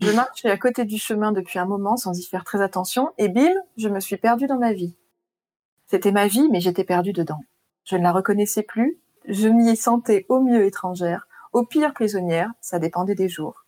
[0.00, 3.28] Je marchais à côté du chemin depuis un moment sans y faire très attention, et
[3.28, 4.94] bim, je me suis perdue dans ma vie.
[5.86, 7.42] C'était ma vie, mais j'étais perdue dedans.
[7.82, 12.78] Je ne la reconnaissais plus, je m'y sentais au mieux étrangère, au pire prisonnière, ça
[12.78, 13.66] dépendait des jours.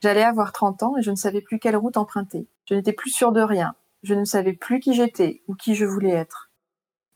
[0.00, 2.46] J'allais avoir 30 ans et je ne savais plus quelle route emprunter.
[2.66, 3.74] Je n'étais plus sûre de rien.
[4.04, 6.50] Je ne savais plus qui j'étais ou qui je voulais être.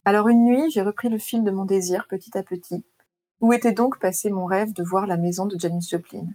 [0.06, 2.82] Alors une nuit, j'ai repris le fil de mon désir petit à petit.
[3.42, 6.26] Où était donc passé mon rêve de voir la maison de Janis Joplin?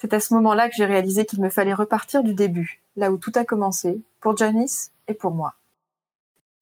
[0.00, 3.18] C'est à ce moment-là que j'ai réalisé qu'il me fallait repartir du début, là où
[3.18, 5.56] tout a commencé, pour Janice et pour moi.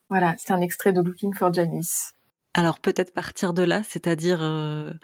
[0.09, 2.15] Voilà, c'est un extrait de Looking for Janice.
[2.55, 4.95] Alors peut-être partir de là, c'est-à-dire euh,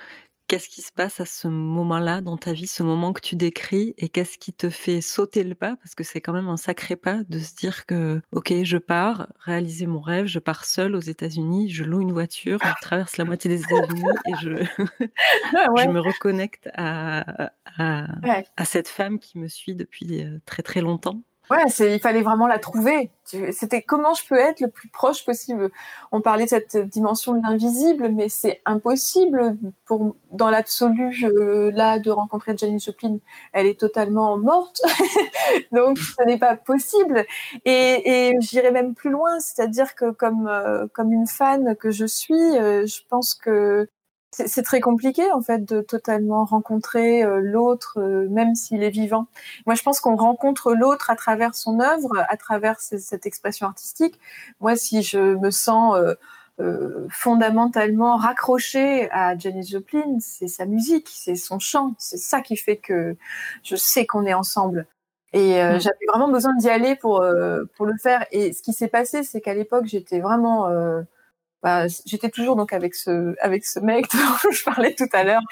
[0.53, 3.95] qu'est-ce qui se passe à ce moment-là dans ta vie, ce moment que tu décris,
[3.97, 6.95] et qu'est-ce qui te fait sauter le pas, parce que c'est quand même un sacré
[6.95, 11.01] pas de se dire que, ok, je pars, réaliser mon rêve, je pars seule aux
[11.01, 14.51] États-Unis, je loue une voiture, je traverse la moitié des États-Unis et je,
[15.79, 18.07] je me reconnecte à, à,
[18.59, 21.23] à cette femme qui me suit depuis euh, très très longtemps.
[21.51, 23.11] Ouais, c'est, il fallait vraiment la trouver.
[23.25, 25.71] C'était comment je peux être le plus proche possible.
[26.11, 31.27] On parlait de cette dimension de l'invisible, mais c'est impossible pour, dans l'absolu,
[31.75, 33.19] là, de rencontrer Jenny Joplin.
[33.53, 34.81] Elle est totalement morte.
[35.73, 37.27] Donc, ce n'est pas possible.
[37.65, 39.39] Et, et j'irais même plus loin.
[39.41, 43.89] C'est-à-dire que comme, euh, comme une fan que je suis, euh, je pense que
[44.33, 49.27] c'est très compliqué en fait de totalement rencontrer euh, l'autre, euh, même s'il est vivant.
[49.67, 54.19] Moi, je pense qu'on rencontre l'autre à travers son œuvre, à travers cette expression artistique.
[54.61, 55.97] Moi, si je me sens
[56.61, 62.57] euh, fondamentalement raccrochée à Janis Joplin, c'est sa musique, c'est son chant, c'est ça qui
[62.57, 63.17] fait que
[63.63, 64.87] je sais qu'on est ensemble.
[65.35, 65.81] Et mm.
[65.81, 67.25] j'avais vraiment besoin d'y aller pour
[67.77, 68.25] pour le faire.
[68.33, 70.69] Et ce qui s'est passé, c'est qu'à l'époque, j'étais vraiment
[71.63, 75.43] bah, j'étais toujours donc avec ce avec ce mec dont je parlais tout à l'heure,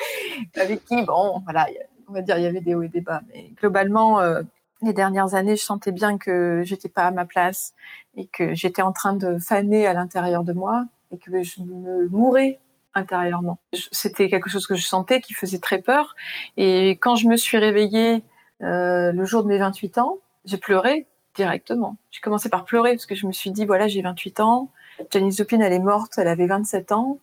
[0.56, 1.66] avec qui bon voilà,
[2.08, 4.42] on va dire il y avait des hauts et des bas, mais globalement euh,
[4.82, 7.74] les dernières années, je sentais bien que j'étais pas à ma place
[8.16, 12.08] et que j'étais en train de faner à l'intérieur de moi et que je me
[12.08, 12.58] mourais
[12.94, 13.58] intérieurement.
[13.92, 16.16] C'était quelque chose que je sentais qui faisait très peur.
[16.56, 18.22] Et quand je me suis réveillée
[18.62, 21.96] euh, le jour de mes 28 ans, j'ai pleuré directement.
[22.10, 24.70] J'ai commencé par pleurer parce que je me suis dit voilà j'ai 28 ans,
[25.10, 27.18] Janice Joplin, elle est morte, elle avait 27 ans.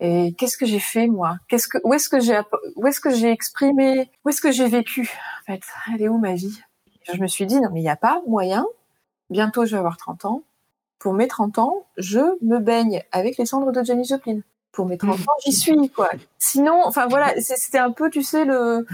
[0.00, 1.36] Et qu'est-ce que j'ai fait moi?
[1.48, 2.40] Qu'est-ce que où est-ce que j'ai
[2.76, 5.10] où est-ce que j'ai exprimé Où est-ce que j'ai vécu
[5.42, 5.60] En fait,
[5.94, 6.58] elle est où ma vie?
[7.12, 8.66] Je me suis dit non mais il n'y a pas moyen.
[9.28, 10.42] Bientôt je vais avoir 30 ans.
[10.98, 14.40] Pour mes 30 ans, je me baigne avec les cendres de Janice Joplin.
[14.72, 16.10] Pour mes 30 ans, j'y suis quoi.
[16.38, 18.86] Sinon, enfin voilà, c'était un peu tu sais le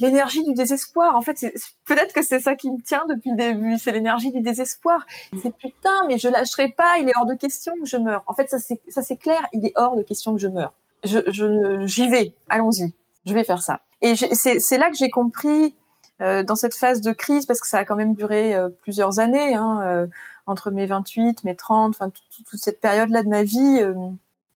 [0.00, 1.16] l'énergie du désespoir.
[1.16, 1.38] En fait,
[1.84, 3.78] peut-être que c'est ça qui me tient depuis le début.
[3.78, 5.06] C'est l'énergie du désespoir.
[5.42, 6.98] C'est putain, mais je lâcherai pas.
[7.00, 8.22] Il est hors de question que je meure.
[8.26, 9.46] En fait, ça c'est ça c'est clair.
[9.52, 10.72] Il est hors de question que je meure.
[11.04, 12.34] Je je j'y vais.
[12.48, 12.94] Allons-y.
[13.26, 13.80] Je vais faire ça.
[14.00, 15.74] Et c'est là que j'ai compris
[16.20, 19.18] euh, dans cette phase de crise parce que ça a quand même duré euh, plusieurs
[19.18, 20.06] années hein, euh,
[20.46, 23.80] entre mes 28, mes 30, enfin toute cette période là de ma vie.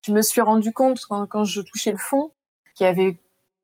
[0.05, 2.31] Je me suis rendu compte quand, quand je touchais le fond
[2.75, 3.19] qu'il y avait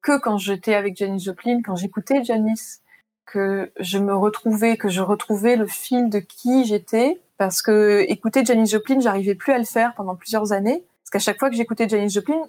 [0.09, 2.81] que quand j'étais avec Janis Joplin, quand j'écoutais Janis,
[3.27, 7.21] que je me retrouvais, que je retrouvais le fil de qui j'étais.
[7.37, 10.83] Parce que écouter Janis Joplin, j'arrivais plus à le faire pendant plusieurs années.
[11.03, 12.41] Parce qu'à chaque fois que j'écoutais Janis Joplin,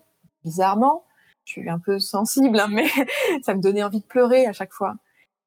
[0.45, 1.03] bizarrement,
[1.43, 2.87] je suis un peu sensible, hein, mais
[3.43, 4.95] ça me donnait envie de pleurer à chaque fois.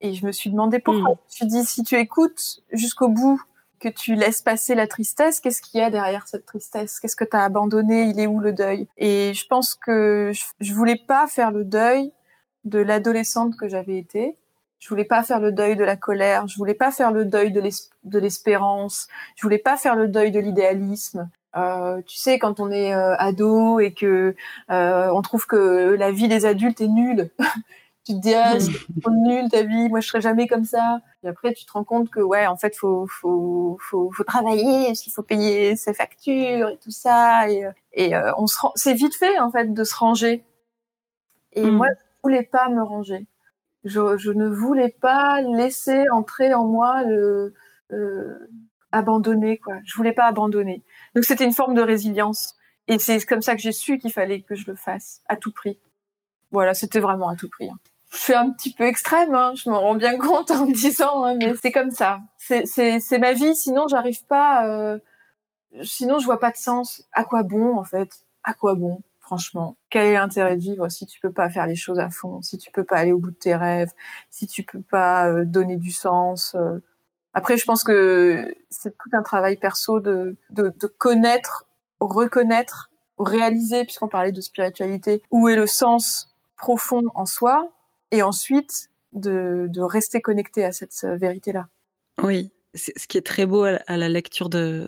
[0.03, 1.15] Et je me suis demandé pourquoi.
[1.15, 1.19] Hmm.
[1.31, 3.41] Je me suis dit, si tu écoutes jusqu'au bout
[3.83, 7.01] que tu laisses passer la tristesse, qu'est-ce qu'il y a derrière cette tristesse?
[7.01, 8.05] Qu'est-ce que tu as abandonné?
[8.05, 8.87] Il est où le deuil?
[8.97, 10.30] Et je pense que
[10.61, 12.12] je, voulais pas faire le deuil
[12.64, 14.37] de l'adolescente que j'avais été.
[14.78, 16.47] Je voulais pas faire le deuil de la colère.
[16.47, 19.09] Je voulais pas faire le deuil de l'espérance.
[19.37, 21.28] Je voulais pas faire le deuil de l'idéalisme.
[21.57, 24.35] Euh, tu sais, quand on est euh, ado et que
[24.70, 27.30] euh, on trouve que la vie des adultes est nulle,
[28.05, 31.01] tu te dis ah c'est trop nul ta vie moi je serai jamais comme ça
[31.23, 34.87] et après tu te rends compte que ouais en fait faut faut faut, faut travailler
[34.87, 38.95] parce qu'il faut payer ses factures et tout ça et, et euh, on se c'est
[38.95, 40.45] vite fait en fait de se ranger
[41.53, 41.71] et mm.
[41.71, 43.27] moi je voulais pas me ranger
[43.85, 47.55] je, je ne voulais pas laisser entrer en moi le
[47.93, 48.49] euh,
[48.93, 49.79] abandonner, quoi.
[49.85, 50.83] Je voulais pas abandonner.
[51.15, 52.57] Donc c'était une forme de résilience.
[52.89, 55.53] Et c'est comme ça que j'ai su qu'il fallait que je le fasse à tout
[55.53, 55.79] prix.
[56.51, 57.71] Voilà, c'était vraiment à tout prix.
[57.71, 57.79] Hein.
[58.13, 61.25] Je suis un petit peu extrême, hein, je m'en rends bien compte en me disant,
[61.25, 62.21] hein, mais c'est comme ça.
[62.39, 64.67] C'est ma vie, sinon j'arrive pas.
[64.69, 64.99] Euh,
[65.83, 67.05] sinon je vois pas de sens.
[67.13, 68.11] À quoi bon en fait?
[68.45, 71.77] À quoi bon Franchement, quel est l'intérêt de vivre si tu peux pas faire les
[71.77, 73.91] choses à fond, si tu peux pas aller au bout de tes rêves,
[74.31, 76.83] si tu peux pas euh, donner du sens euh?
[77.35, 81.67] Après, je pense que c'est tout un travail perso de, de, de connaître,
[81.99, 87.71] reconnaître, réaliser, puisqu'on parlait de spiritualité, où est le sens profond en soi,
[88.13, 91.69] et ensuite de, rester connecté à cette vérité-là.
[92.23, 94.87] Oui, ce qui est très beau à la lecture de,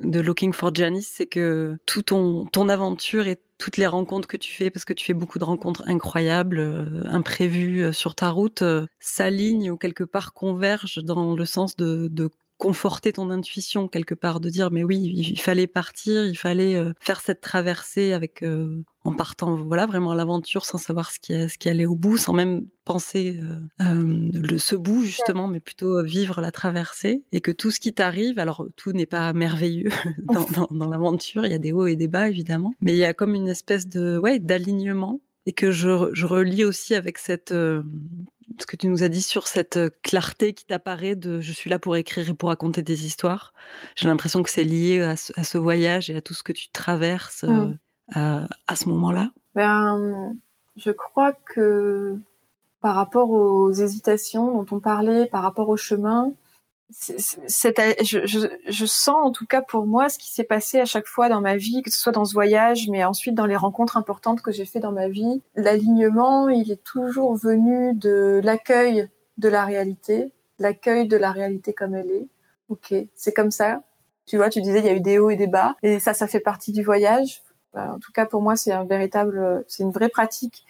[0.00, 4.68] Looking for Janice, c'est que tout ton, aventure et toutes les rencontres que tu fais,
[4.68, 8.86] parce que tu fais beaucoup de rencontres incroyables, euh, imprévues euh, sur ta route, euh,
[8.98, 12.08] s'alignent ou quelque part convergent dans le sens de,
[12.58, 16.92] conforter ton intuition quelque part, de dire mais oui, il fallait partir, il fallait euh,
[17.00, 21.32] faire cette traversée avec euh, en partant voilà vraiment à l'aventure sans savoir ce qui,
[21.48, 23.38] ce qui allait au bout, sans même penser
[23.80, 27.92] euh, le, ce bout justement, mais plutôt vivre la traversée et que tout ce qui
[27.92, 29.90] t'arrive, alors tout n'est pas merveilleux
[30.22, 33.04] dans, dans l'aventure, il y a des hauts et des bas évidemment, mais il y
[33.04, 37.52] a comme une espèce de ouais d'alignement et que je, je relis aussi avec cette
[38.60, 41.78] ce que tu nous as dit sur cette clarté qui t'apparaît de je suis là
[41.78, 43.52] pour écrire et pour raconter des histoires.
[43.96, 47.44] J'ai l'impression que c'est lié à ce, voyage et à tout ce que tu traverses
[47.44, 47.76] mmh.
[48.12, 49.30] À, ce moment-là?
[49.54, 50.34] Ben,
[50.76, 52.16] je crois que
[52.80, 56.32] par rapport aux hésitations dont on parlait, par rapport au chemin,
[56.90, 57.14] je,
[58.02, 61.28] je, je, sens en tout cas pour moi ce qui s'est passé à chaque fois
[61.28, 64.42] dans ma vie, que ce soit dans ce voyage, mais ensuite dans les rencontres importantes
[64.42, 65.42] que j'ai fait dans ma vie.
[65.56, 71.94] L'alignement, il est toujours venu de l'accueil de la réalité, l'accueil de la réalité comme
[71.94, 72.28] elle est.
[72.68, 73.82] Ok, c'est comme ça.
[74.26, 76.14] Tu vois, tu disais il y a eu des hauts et des bas, et ça,
[76.14, 77.42] ça fait partie du voyage.
[77.74, 80.64] En tout cas, pour moi, c'est un véritable, c'est une vraie pratique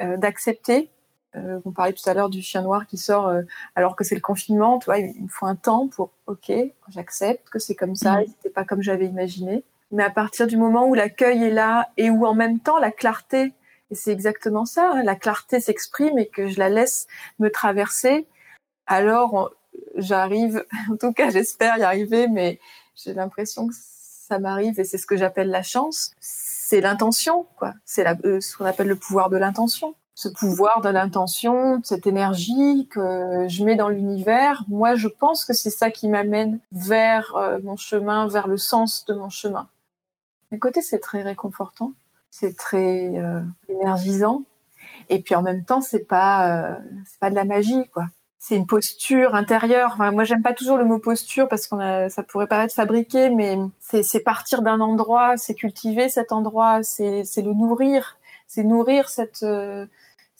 [0.00, 0.90] euh, d'accepter
[1.34, 3.42] euh, on parlait tout à l'heure du chien noir qui sort euh,
[3.74, 4.78] alors que c'est le confinement.
[4.78, 6.52] Tu vois, il me faut un temps pour, ok,
[6.88, 8.24] j'accepte que c'est comme ça, mmh.
[8.26, 9.64] c'était pas comme j'avais imaginé.
[9.90, 12.90] Mais à partir du moment où l'accueil est là et où en même temps la
[12.90, 13.52] clarté,
[13.90, 17.06] et c'est exactement ça, hein, la clarté s'exprime et que je la laisse
[17.38, 18.26] me traverser,
[18.86, 19.52] alors
[19.96, 22.60] j'arrive, en tout cas j'espère y arriver, mais
[22.94, 23.74] j'ai l'impression que
[24.32, 26.12] ça m'arrive et c'est ce que j'appelle la chance.
[26.20, 27.74] C'est l'intention, quoi.
[27.84, 32.86] C'est euh, ce qu'on appelle le pouvoir de l'intention ce pouvoir de l'intention, cette énergie
[32.90, 37.58] que je mets dans l'univers, moi je pense que c'est ça qui m'amène vers euh,
[37.64, 39.68] mon chemin, vers le sens de mon chemin.
[40.52, 41.92] D'un côté, c'est très réconfortant,
[42.30, 44.42] c'est très euh, énergisant,
[45.08, 48.04] et puis en même temps, c'est pas c'est pas de la magie, quoi.
[48.44, 49.98] C'est une posture intérieure.
[49.98, 53.56] Moi, j'aime pas toujours le mot posture parce qu'on a, ça pourrait paraître fabriqué, mais
[53.78, 58.18] c'est partir d'un endroit, c'est cultiver cet endroit, c'est le nourrir,
[58.48, 59.46] c'est nourrir cette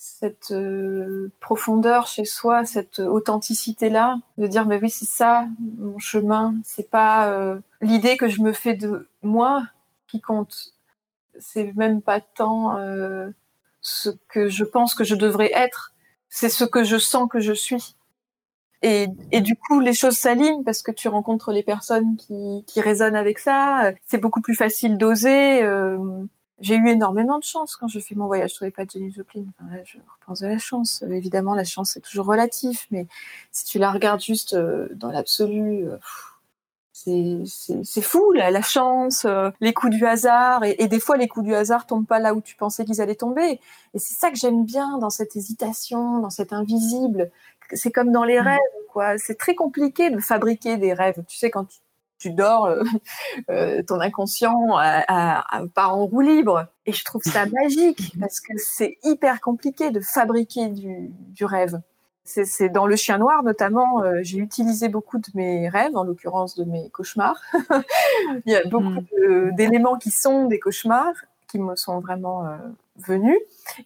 [0.03, 5.47] cette euh, profondeur chez soi, cette authenticité-là, de dire mais oui c'est ça
[5.79, 9.63] mon chemin, c'est pas euh, l'idée que je me fais de moi
[10.09, 10.73] qui compte,
[11.39, 13.31] c'est même pas tant euh,
[13.81, 15.92] ce que je pense que je devrais être,
[16.35, 17.95] c'est ce que je sens que je suis.
[18.81, 22.81] Et, et du coup, les choses s'alignent parce que tu rencontres les personnes qui, qui
[22.81, 23.93] résonnent avec ça.
[24.07, 25.63] C'est beaucoup plus facile d'oser.
[26.63, 29.11] J'ai eu énormément de chance quand je fais mon voyage sur les pas de Jenny
[29.11, 29.45] Joplin.
[29.69, 31.03] Là, je repense de la chance.
[31.03, 33.09] Euh, évidemment, la chance c'est toujours relatif, mais
[33.51, 35.97] si tu la regardes juste euh, dans l'absolu, euh,
[37.05, 39.27] c'est fou la, la chance,
[39.61, 42.35] les coups du hasard, et, et, des fois les coups du hasard tombent pas là
[42.35, 43.61] où tu pensais qu'ils allaient tomber.
[43.95, 47.31] Et c'est ça que j'aime bien dans cette hésitation, dans cet invisible.
[47.73, 48.45] C'est comme dans les mmh.
[48.45, 48.59] rêves,
[48.93, 49.19] quoi.
[49.19, 51.23] C'est très compliqué de fabriquer des rêves.
[51.29, 51.79] Tu sais quand tu
[52.23, 52.83] tu dors, euh,
[53.51, 54.79] euh, ton inconscient
[55.75, 56.69] part en roue libre.
[56.87, 61.81] Et je trouve ça magique parce que c'est hyper compliqué de fabriquer du, rêve.
[62.25, 66.57] C'est dans le chien noir notamment, euh, j'ai utilisé beaucoup de mes rêves, en l'occurrence
[66.57, 67.41] de mes cauchemars.
[68.47, 69.55] Il y a beaucoup mm.
[69.57, 71.15] d'éléments qui sont des cauchemars,
[71.49, 72.47] qui me sont vraiment
[72.97, 73.39] venus,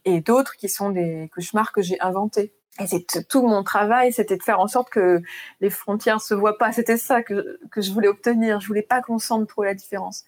[0.04, 2.52] et d'autres qui sont des cauchemars que j'ai inventés.
[2.78, 5.22] Et c'est tout mon travail, c'était de faire en sorte que
[5.60, 6.72] les frontières se voient pas.
[6.72, 8.60] C'était ça que, que je voulais obtenir.
[8.60, 10.24] Je voulais pas qu'on sente trop la différence.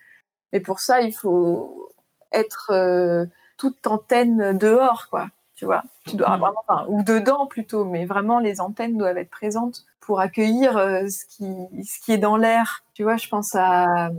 [0.52, 1.90] Mais pour ça, il faut
[2.32, 3.26] être euh,
[3.58, 5.28] toute antenne dehors, quoi.
[5.58, 6.40] Tu vois, tu dois mm.
[6.40, 11.08] vraiment, enfin, ou dedans plutôt, mais vraiment les antennes doivent être présentes pour accueillir euh,
[11.08, 12.84] ce qui, ce qui est dans l'air.
[12.94, 14.10] Tu vois, je pense à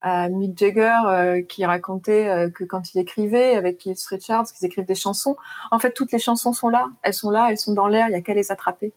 [0.00, 4.64] à Mick Jagger euh, qui racontait euh, que quand il écrivait avec Keith Richards, qu'ils
[4.66, 5.36] écrivent des chansons,
[5.72, 8.12] en fait toutes les chansons sont là, elles sont là, elles sont dans l'air, il
[8.12, 8.92] y a qu'à les attraper.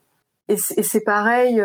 [0.47, 1.61] Et c'est pareil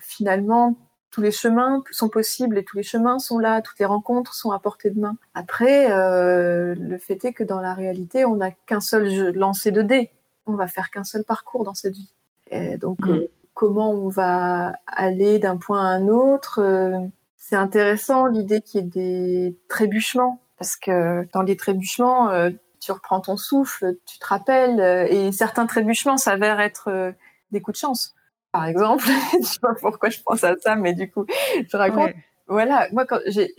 [0.00, 0.74] finalement
[1.10, 4.50] tous les chemins sont possibles et tous les chemins sont là, toutes les rencontres sont
[4.50, 5.16] à portée de main.
[5.34, 9.70] Après, euh, le fait est que dans la réalité, on n'a qu'un seul jeu, lancer
[9.70, 10.10] de dés.
[10.46, 12.12] On va faire qu'un seul parcours dans cette vie.
[12.50, 13.10] Et donc, Mm.
[13.10, 16.98] euh, comment on va aller d'un point à un autre euh,
[17.36, 22.30] C'est intéressant l'idée qu'il y ait des trébuchements, parce que dans les trébuchements,
[22.78, 24.80] tu reprends ton souffle, tu te rappelles,
[25.10, 27.14] et certains trébuchements s'avèrent être
[27.50, 28.14] des coups de chance.
[28.58, 29.04] Par exemple,
[29.40, 31.24] je sais pas pourquoi je pense à ça, mais du coup,
[31.68, 32.06] je raconte.
[32.06, 32.16] Ouais.
[32.46, 33.52] Voilà, moi quand j'ai-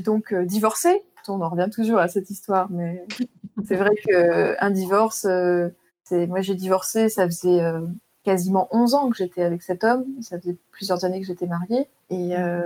[0.00, 3.04] donc euh, divorcé, on en revient toujours à cette histoire, mais
[3.66, 5.68] c'est vrai que un divorce, euh,
[6.04, 7.80] c'est moi j'ai divorcé, ça faisait euh,
[8.22, 11.88] quasiment 11 ans que j'étais avec cet homme, ça faisait plusieurs années que j'étais mariée,
[12.10, 12.62] et euh,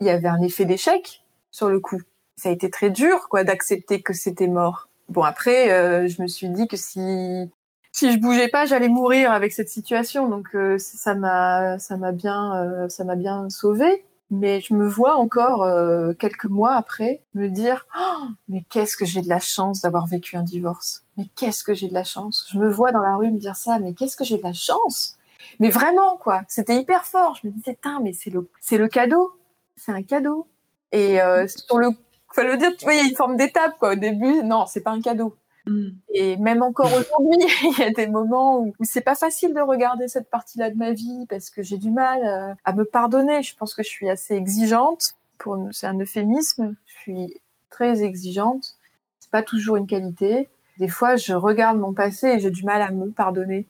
[0.00, 2.00] il y avait un effet d'échec sur le coup.
[2.36, 4.88] Ça a été très dur, quoi, d'accepter que c'était mort.
[5.08, 7.50] Bon après, euh, je me suis dit que si
[7.98, 10.28] si je bougeais pas, j'allais mourir avec cette situation.
[10.28, 14.04] Donc euh, ça m'a ça m'a bien euh, ça m'a bien sauvée.
[14.30, 19.04] Mais je me vois encore euh, quelques mois après me dire Oh, mais qu'est-ce que
[19.04, 21.02] j'ai de la chance d'avoir vécu un divorce.
[21.16, 22.46] Mais qu'est-ce que j'ai de la chance.
[22.52, 23.80] Je me vois dans la rue me dire ça.
[23.80, 25.18] Mais qu'est-ce que j'ai de la chance.
[25.58, 26.42] Mais vraiment quoi.
[26.46, 27.36] C'était hyper fort.
[27.42, 29.32] Je me disais Tain, mais c'est le c'est le cadeau.
[29.76, 30.46] C'est un cadeau.
[30.92, 31.88] Et euh, sur le
[32.32, 33.92] faut le dire, tu vois, il y a une forme d'étape quoi.
[33.92, 35.34] Au début, non, c'est pas un cadeau.
[35.68, 35.90] Mm.
[36.14, 40.08] Et même encore aujourd'hui, il y a des moments où, c'est pas facile de regarder
[40.08, 43.42] cette partie-là de ma vie parce que j'ai du mal euh, à me pardonner.
[43.42, 45.14] Je pense que je suis assez exigeante.
[45.38, 46.74] Pour c'est un euphémisme.
[46.86, 47.40] Je suis
[47.70, 48.76] très exigeante.
[49.20, 50.48] C'est pas toujours une qualité.
[50.78, 53.66] Des fois, je regarde mon passé et j'ai du mal à me pardonner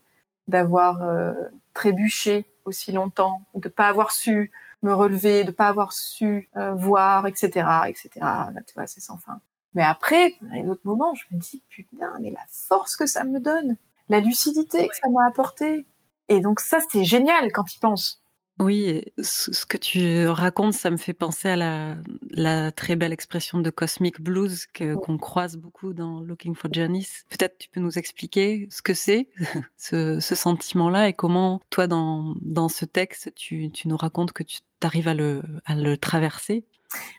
[0.46, 1.32] d'avoir euh,
[1.74, 4.50] trébuché aussi longtemps, de pas avoir su
[4.82, 8.10] me relever, de pas avoir su euh, voir, etc., etc.
[8.66, 9.40] Tu vois, c'est sans fin.
[9.74, 13.24] Mais après, dans les autres moments, je me dis, putain, mais la force que ça
[13.24, 13.76] me donne,
[14.08, 15.86] la lucidité que ça m'a apporté.
[16.28, 18.22] Et donc ça, c'est génial quand tu penses.
[18.60, 21.94] Oui, ce que tu racontes, ça me fait penser à la,
[22.30, 27.24] la très belle expression de cosmic blues que- qu'on croise beaucoup dans Looking for Janice.
[27.30, 29.28] Peut-être tu peux nous expliquer ce que c'est,
[29.76, 34.42] ce, ce sentiment-là, et comment toi, dans, dans ce texte, tu, tu nous racontes que
[34.42, 36.64] tu arrives à le, à le traverser.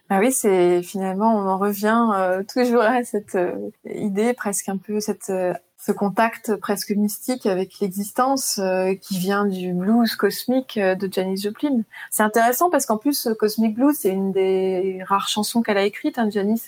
[0.09, 4.77] Ah oui, c'est finalement, on en revient euh, toujours à cette euh, idée, presque un
[4.77, 4.97] peu
[5.29, 8.59] euh, ce contact presque mystique avec l'existence
[9.01, 11.83] qui vient du blues cosmique de Janis Joplin.
[12.09, 16.19] C'est intéressant parce qu'en plus, Cosmic Blues, c'est une des rares chansons qu'elle a écrites.
[16.19, 16.29] Hein.
[16.29, 16.63] Janis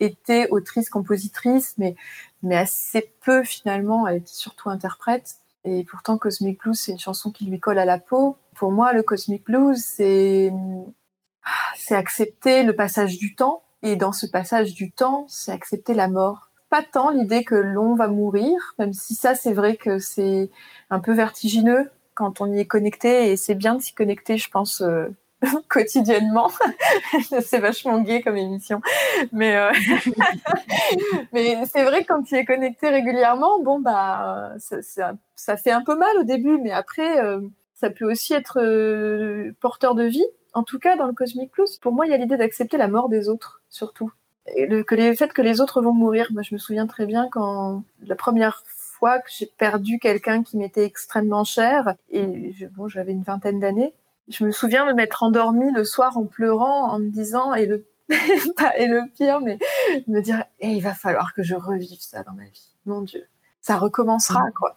[0.00, 1.94] était autrice-compositrice, mais
[2.42, 4.08] mais assez peu finalement.
[4.08, 5.36] Elle était surtout interprète.
[5.64, 8.36] Et pourtant, Cosmic Blues, c'est une chanson qui lui colle à la peau.
[8.56, 10.50] Pour moi, le Cosmic Blues, c'est
[11.76, 13.62] c'est accepter le passage du temps.
[13.82, 16.50] Et dans ce passage du temps, c'est accepter la mort.
[16.68, 20.50] Pas tant l'idée que l'on va mourir, même si ça, c'est vrai que c'est
[20.90, 23.32] un peu vertigineux quand on y est connecté.
[23.32, 25.06] Et c'est bien de s'y connecter, je pense, euh,
[25.68, 26.50] quotidiennement.
[27.42, 28.82] c'est vachement gai comme émission.
[29.32, 29.72] Mais, euh,
[31.72, 35.96] c'est vrai que quand tu y es connecté régulièrement, bon, bah, ça, fait un peu
[35.96, 37.40] mal au début, mais après, euh,
[37.74, 38.60] ça peut aussi être
[39.60, 40.26] porteur de vie.
[40.52, 42.88] En tout cas, dans le Cosmic Plus, pour moi, il y a l'idée d'accepter la
[42.88, 44.12] mort des autres, surtout.
[44.56, 46.28] Et le, que les, le fait que les autres vont mourir.
[46.32, 50.56] Moi, je me souviens très bien quand la première fois que j'ai perdu quelqu'un qui
[50.56, 53.94] m'était extrêmement cher, et je, bon, j'avais une vingtaine d'années,
[54.28, 57.86] je me souviens de m'être endormie le soir en pleurant, en me disant, et le,
[58.08, 59.58] et le pire, mais
[60.06, 62.74] me dire, eh, il va falloir que je revive ça dans ma vie.
[62.86, 63.26] Mon Dieu.
[63.60, 64.76] Ça recommencera, quoi.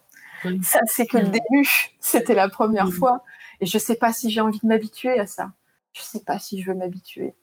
[0.61, 1.95] Ça, c'est que le début.
[1.99, 3.23] C'était la première fois.
[3.61, 5.51] Et je sais pas si j'ai envie de m'habituer à ça.
[5.93, 7.33] Je sais pas si je veux m'habituer.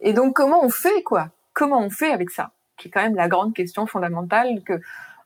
[0.00, 1.30] Et donc, comment on fait, quoi?
[1.52, 2.52] Comment on fait avec ça?
[2.76, 4.80] Qui est quand même la grande question fondamentale que,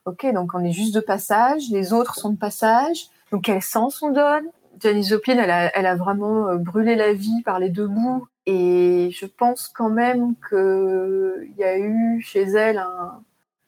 [0.05, 4.01] ok, donc on est juste de passage, les autres sont de passage, donc quel sens
[4.01, 4.45] on donne?
[4.79, 8.27] Janis Joplin, elle a, elle a vraiment euh, brûlé la vie par les deux bouts.
[8.45, 13.21] Et je pense quand même qu'il y a eu chez elle un,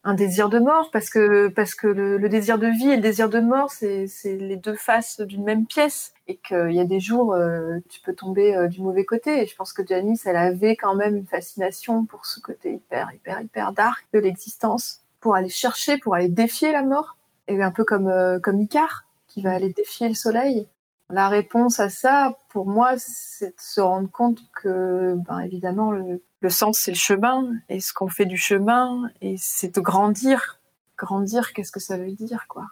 [0.06, 3.28] un désir de mort, parce que, parce que le, désir de vie et le désir
[3.28, 6.14] de mort, c'est les deux faces d'une même pièce.
[6.28, 9.42] Et qu'il y a des jours, euh, tu peux tomber euh, du mauvais côté.
[9.42, 13.10] Et je pense que Janice, elle avait quand même une fascination pour ce côté hyper,
[13.14, 17.16] hyper, hyper dark de l'existence, pour aller chercher, pour aller défier la mort.
[17.48, 20.68] Et un peu comme, euh, comme Icare, qui va aller défier le soleil.
[21.10, 26.20] La réponse à ça, pour moi, c'est de se rendre compte que, ben, évidemment, le,
[26.46, 30.60] le sens, c'est le chemin, et ce qu'on fait du chemin, et c'est de grandir?
[30.96, 32.68] Grandir, qu'est-ce que ça veut dire, quoi?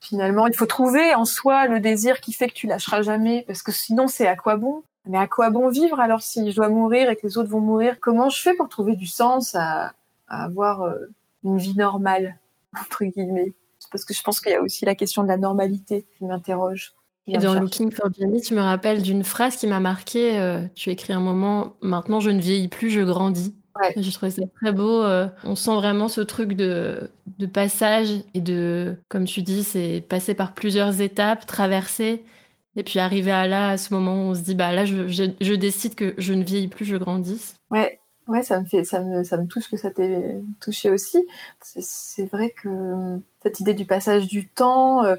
[0.00, 3.62] Finalement, il faut trouver en soi le désir qui fait que tu lâcheras jamais, parce
[3.62, 4.84] que sinon, c'est à quoi bon?
[5.06, 7.60] Mais à quoi bon vivre alors si je dois mourir et que les autres vont
[7.60, 7.98] mourir?
[8.00, 9.92] Comment je fais pour trouver du sens à,
[10.28, 10.94] à avoir euh,
[11.42, 12.38] une vie normale,
[12.80, 13.54] entre guillemets?
[13.90, 16.94] Parce que je pense qu'il y a aussi la question de la normalité qui m'interroge
[17.26, 20.38] Et dans Looking for Jenny, tu me rappelles d'une phrase qui m'a marqué.
[20.38, 23.54] Euh, tu écris un moment Maintenant, je ne vieillis plus, je grandis.
[23.80, 23.92] Ouais.
[23.96, 25.02] J'ai trouvé ça très beau.
[25.02, 30.04] Euh, on sent vraiment ce truc de, de passage et de, comme tu dis, c'est
[30.08, 32.24] passer par plusieurs étapes, traverser.
[32.76, 35.08] Et puis arriver à là, à ce moment où on se dit, bah là, je,
[35.08, 37.54] je, je décide que je ne vieillis plus, je grandisse.
[37.70, 41.24] Ouais, ouais, ça me fait, ça me, ça me touche que ça t'ait touché aussi.
[41.62, 45.16] C'est vrai que cette idée du passage du temps, euh,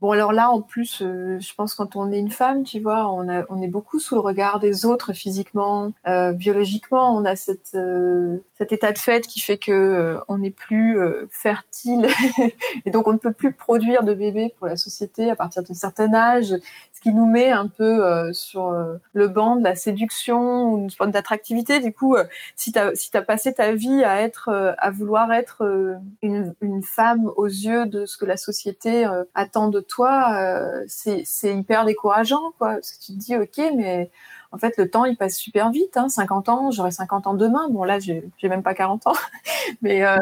[0.00, 3.10] Bon, alors là, en plus, euh, je pense quand on est une femme, tu vois,
[3.10, 7.16] on, a, on est beaucoup sous le regard des autres physiquement, euh, biologiquement.
[7.16, 10.98] On a cette, euh, cet état de fait qui fait que on n'est plus
[11.30, 12.06] fertile
[12.86, 15.74] et donc on ne peut plus produire de bébés pour la société à partir d'un
[15.74, 16.54] certain âge,
[16.98, 18.74] ce qui nous met un peu sur
[19.12, 21.78] le banc de la séduction ou une forme d'attractivité.
[21.78, 22.16] Du coup,
[22.56, 26.82] si tu as, si as passé ta vie à être, à vouloir être une, une
[26.82, 32.52] femme aux yeux de ce que la société attend de toi, euh, c'est hyper décourageant,
[32.58, 32.74] quoi.
[32.74, 34.10] Parce que tu te dis, ok, mais
[34.52, 35.96] en fait, le temps, il passe super vite.
[35.96, 37.68] Hein, 50 ans, j'aurai 50 ans demain.
[37.70, 39.12] Bon, là, j'ai même pas 40 ans.
[39.82, 40.18] mais euh,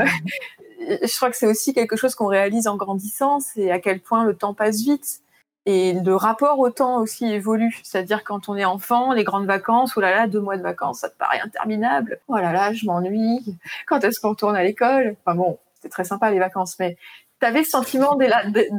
[0.81, 4.24] je crois que c'est aussi quelque chose qu'on réalise en grandissant, c'est à quel point
[4.24, 5.20] le temps passe vite.
[5.69, 7.81] Et le rapport au temps aussi évolue.
[7.83, 11.01] C'est-à-dire quand on est enfant, les grandes vacances, oh là là, deux mois de vacances,
[11.01, 12.21] ça te paraît interminable.
[12.29, 13.45] Oh là là, je m'ennuie.
[13.87, 15.17] Quand est-ce qu'on retourne à l'école?
[15.25, 16.97] Enfin bon, c'était très sympa les vacances, mais
[17.41, 18.27] tu avais le sentiment de,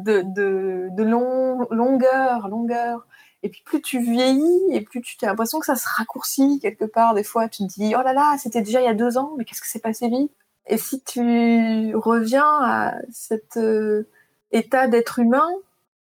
[0.06, 3.06] de, de, de long, longueur, longueur.
[3.44, 6.86] Et puis plus tu vieillis et plus tu as l'impression que ça se raccourcit quelque
[6.86, 7.14] part.
[7.14, 9.34] Des fois, tu te dis oh là là, c'était déjà il y a deux ans,
[9.38, 10.32] mais qu'est-ce que c'est passé vite?
[10.68, 14.08] Et si tu reviens à cet euh,
[14.52, 15.50] état d'être humain,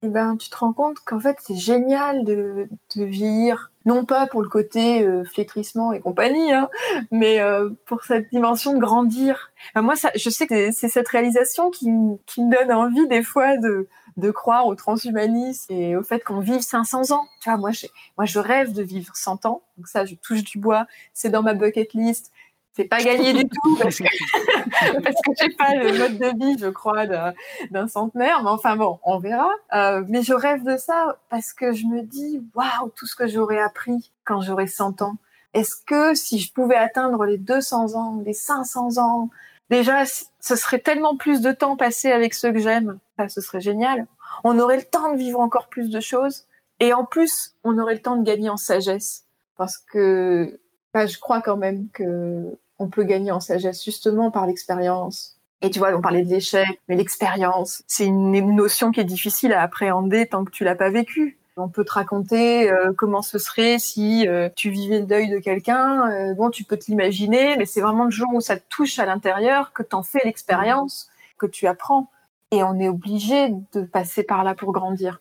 [0.02, 4.28] eh ben tu te rends compte qu'en fait c'est génial de, de vieillir non pas
[4.28, 6.70] pour le côté euh, flétrissement et compagnie, hein,
[7.12, 9.52] mais euh, pour cette dimension de grandir.
[9.76, 13.88] moi, ça, je sais que c'est cette réalisation qui, me donne envie des fois de,
[14.18, 17.26] de croire au transhumanisme et au fait qu'on vive 500 ans.
[17.42, 17.72] Tu vois, moi,
[18.18, 19.64] moi, je rêve de vivre 100 ans.
[19.78, 20.86] Donc ça, je touche du bois.
[21.14, 22.32] C'est dans ma bucket list
[22.74, 26.68] c'est pas gagné du tout parce que que j'ai pas le mode de vie, je
[26.68, 28.42] crois, d'un centenaire.
[28.44, 29.50] Mais enfin bon, on verra.
[29.74, 33.28] Euh, mais je rêve de ça parce que je me dis, waouh, tout ce que
[33.28, 35.18] j'aurais appris quand j'aurai 100 ans.
[35.54, 39.30] Est-ce que si je pouvais atteindre les 200 ans, les 500 ans,
[39.70, 43.00] déjà, ce serait tellement plus de temps passé avec ceux que j'aime.
[43.28, 44.06] ce serait génial.
[44.44, 46.46] On aurait le temps de vivre encore plus de choses.
[46.80, 49.26] Et en plus, on aurait le temps de gagner en sagesse.
[49.58, 50.60] Parce que
[50.94, 55.38] bah, je crois quand même que on peut gagner en sagesse justement par l'expérience.
[55.62, 59.52] Et tu vois, on parlait de l'échec, mais l'expérience, c'est une notion qui est difficile
[59.52, 61.38] à appréhender tant que tu l'as pas vécu.
[61.58, 65.40] On peut te raconter euh, comment ce serait si euh, tu vivais le deuil de
[65.40, 66.10] quelqu'un.
[66.10, 68.98] Euh, bon, tu peux te l'imaginer, mais c'est vraiment le jour où ça te touche
[68.98, 72.10] à l'intérieur que t'en fais l'expérience, que tu apprends.
[72.52, 75.20] Et on est obligé de passer par là pour grandir.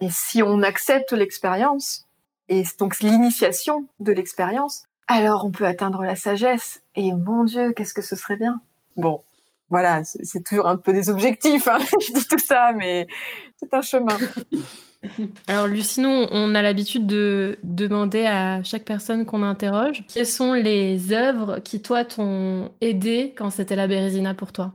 [0.00, 2.08] Et si on accepte l'expérience,
[2.48, 6.82] et donc l'initiation de l'expérience, alors on peut atteindre la sagesse.
[6.94, 8.60] Et mon Dieu, qu'est-ce que ce serait bien.
[8.96, 9.22] Bon,
[9.68, 13.06] voilà, c'est toujours un peu des objectifs, hein, je dis tout ça, mais
[13.56, 14.16] c'est un chemin.
[15.48, 21.12] Alors Lucie, on a l'habitude de demander à chaque personne qu'on interroge quelles sont les
[21.12, 24.74] œuvres qui, toi, t'ont aidé quand c'était la Bérésina pour toi?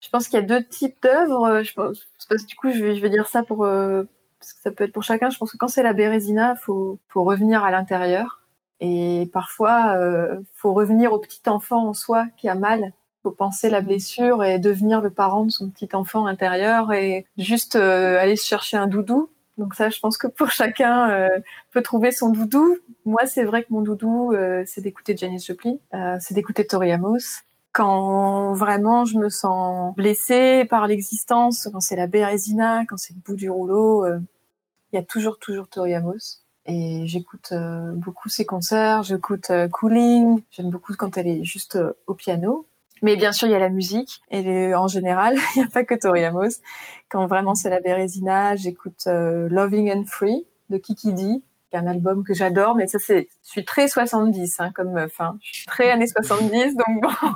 [0.00, 1.62] Je pense qu'il y a deux types d'œuvres.
[1.62, 2.06] Je pense,
[2.46, 3.64] du coup, je vais, dire ça pour...
[3.64, 4.04] Euh,
[4.38, 5.30] parce que ça peut être pour chacun.
[5.30, 8.45] Je pense que quand c'est la Bérésina, il faut, faut revenir à l'intérieur
[8.80, 12.92] et parfois, euh, faut revenir au petit enfant en soi qui a mal.
[13.22, 17.76] Faut penser la blessure et devenir le parent de son petit enfant intérieur et juste
[17.76, 19.30] euh, aller chercher un doudou.
[19.58, 21.28] Donc ça, je pense que pour chacun euh,
[21.72, 22.76] peut trouver son doudou.
[23.06, 26.92] Moi, c'est vrai que mon doudou, euh, c'est d'écouter Janis Joplin, euh, c'est d'écouter Tori
[26.92, 27.42] Amos.
[27.72, 33.20] Quand vraiment je me sens blessée par l'existence, quand c'est la bérésina, quand c'est le
[33.20, 38.44] bout du rouleau, il y a toujours, toujours Tori Amos et j'écoute euh, beaucoup ses
[38.44, 42.66] concerts, j'écoute euh, Cooling, j'aime beaucoup quand elle est juste euh, au piano.
[43.02, 45.84] Mais bien sûr, il y a la musique et en général, il n'y a pas
[45.84, 46.60] que Tori Amos.
[47.08, 51.22] Quand vraiment c'est la Bérésina, j'écoute Loving and Free de Kiki D,
[51.70, 54.92] qui est un album que j'adore, mais ça c'est, je suis très 70 hein, comme
[54.92, 55.38] meuf, hein.
[55.42, 57.30] je suis très années 70, donc bon,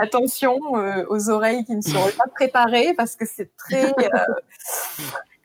[0.00, 0.58] attention
[1.08, 3.92] aux oreilles qui ne seront pas préparées parce que c'est très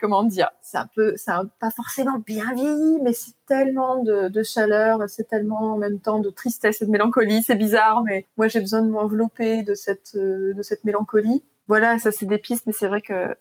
[0.01, 4.99] comment dire, c'est un peu, c'est pas forcément bien vieilli, mais c'est tellement de, chaleur,
[5.07, 7.43] c'est tellement en même temps de tristesse et de mélancolie.
[7.43, 11.43] C'est bizarre, mais moi j'ai besoin de m'envelopper de cette, euh, de cette mélancolie.
[11.67, 13.35] Voilà, ça c'est des pistes, mais c'est vrai que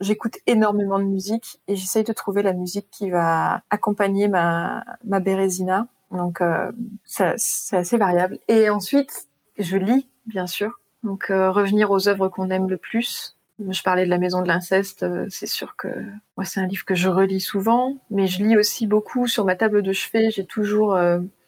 [0.00, 5.20] j'écoute énormément de musique et j'essaye de trouver la musique qui va accompagner ma, ma
[5.20, 5.88] bérésina.
[6.12, 6.70] Donc euh,
[7.04, 8.38] c'est assez variable.
[8.48, 9.26] Et ensuite,
[9.58, 10.80] je lis, bien sûr.
[11.02, 14.48] Donc euh, revenir aux œuvres qu'on aime le plus Je parlais de la maison de
[14.48, 15.88] l'inceste, c'est sûr que
[16.36, 19.54] moi c'est un livre que je relis souvent, mais je lis aussi beaucoup sur ma
[19.54, 20.30] table de chevet.
[20.30, 20.98] J'ai toujours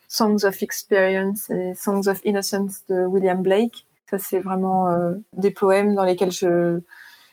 [0.07, 3.87] Songs of Experience et Songs of Innocence de William Blake.
[4.09, 4.87] Ça c'est vraiment
[5.33, 6.79] des poèmes dans lesquels je,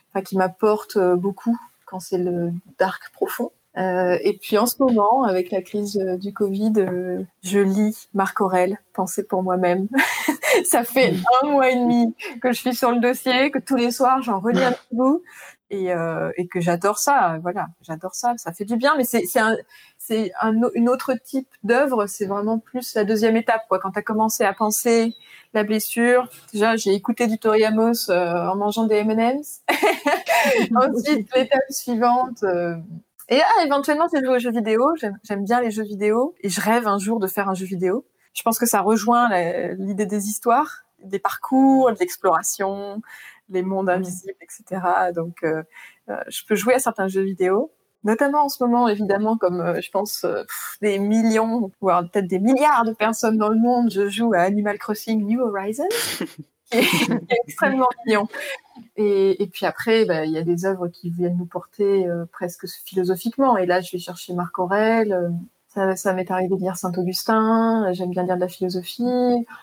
[0.09, 3.51] enfin, qui m'apportent beaucoup quand c'est le dark profond.
[3.77, 8.07] Euh, et puis en ce moment, avec la crise euh, du Covid, euh, je lis
[8.13, 9.87] Marc Aurel, Penser pour moi-même.
[10.65, 13.91] ça fait un mois et demi que je suis sur le dossier, que tous les
[13.91, 15.23] soirs j'en relis un petit bout
[15.69, 15.89] et,
[16.37, 17.39] et que j'adore ça.
[17.41, 18.35] Voilà, j'adore ça.
[18.37, 19.55] Ça fait du bien, mais c'est un
[20.75, 22.05] une autre type d'œuvre.
[22.05, 23.63] C'est vraiment plus la deuxième étape.
[23.69, 25.15] Quand tu as commencé à penser
[25.55, 29.63] la blessure, déjà j'ai écouté du Tori Amos en mangeant des M&M's.
[30.75, 32.43] Ensuite, l'étape suivante
[33.29, 34.93] et ah, éventuellement, c'est jouer aux jeux vidéo.
[34.97, 38.05] J'aime bien les jeux vidéo et je rêve un jour de faire un jeu vidéo.
[38.33, 39.29] Je pense que ça rejoint
[39.77, 43.01] l'idée des histoires, des parcours, de l'exploration,
[43.49, 44.81] les mondes invisibles, etc.
[45.13, 45.63] Donc, euh,
[46.09, 47.71] euh, je peux jouer à certains jeux vidéo,
[48.03, 50.25] notamment en ce moment, évidemment, comme euh, je pense
[50.81, 54.77] des millions, voire peut-être des milliards de personnes dans le monde, je joue à Animal
[54.77, 55.87] Crossing New Horizons.
[56.71, 58.27] qui est extrêmement mignon.
[58.95, 62.65] Et, et, puis après, bah, il y a des œuvres qui viennent nous porter presque
[62.65, 63.57] philosophiquement.
[63.57, 65.31] Et là, je vais chercher Marc Aurèle.
[65.77, 67.91] Euh, ça, ça m'est arrivé de lire Saint-Augustin.
[67.93, 69.03] J'aime bien lire de la philosophie.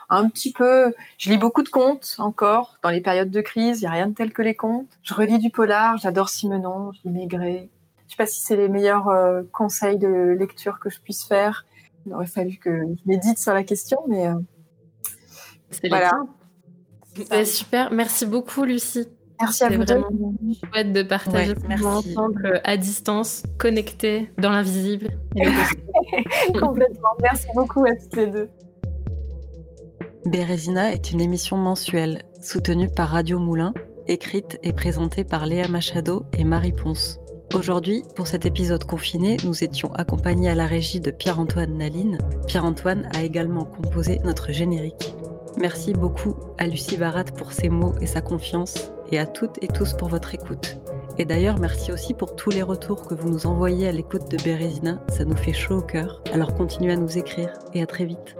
[0.09, 0.95] Un petit peu.
[1.19, 2.79] Je lis beaucoup de contes encore.
[2.83, 4.99] Dans les périodes de crise, il n'y a rien de tel que les contes.
[5.03, 5.99] Je relis du polar.
[5.99, 6.93] J'adore Simenon.
[6.93, 7.69] Je lis Maigret.
[8.07, 11.65] Je sais pas si c'est les meilleurs euh, conseils de lecture que je puisse faire.
[12.07, 14.29] Il aurait fallu que je médite sur la question, mais
[15.89, 16.13] voilà.
[17.15, 17.93] C'est super.
[17.93, 19.07] Merci beaucoup, Lucie.
[19.41, 19.83] Merci à vous.
[19.83, 20.35] vraiment
[20.73, 25.09] chouette de partager ouais, ensemble euh, à distance, connectés dans l'invisible.
[26.61, 27.09] Complètement.
[27.23, 28.49] Merci beaucoup à toutes les deux.
[30.27, 33.73] Bérésina est une émission mensuelle soutenue par Radio Moulin,
[34.07, 37.19] écrite et présentée par Léa Machado et Marie Ponce.
[37.55, 42.19] Aujourd'hui, pour cet épisode confiné, nous étions accompagnés à la régie de Pierre-Antoine Naline.
[42.47, 45.15] Pierre-Antoine a également composé notre générique.
[45.59, 49.69] Merci beaucoup à Lucie Barat pour ses mots et sa confiance, et à toutes et
[49.69, 50.79] tous pour votre écoute.
[51.19, 54.43] Et d'ailleurs, merci aussi pour tous les retours que vous nous envoyez à l'écoute de
[54.43, 56.23] Bérésina, ça nous fait chaud au cœur.
[56.33, 58.37] Alors continuez à nous écrire, et à très vite.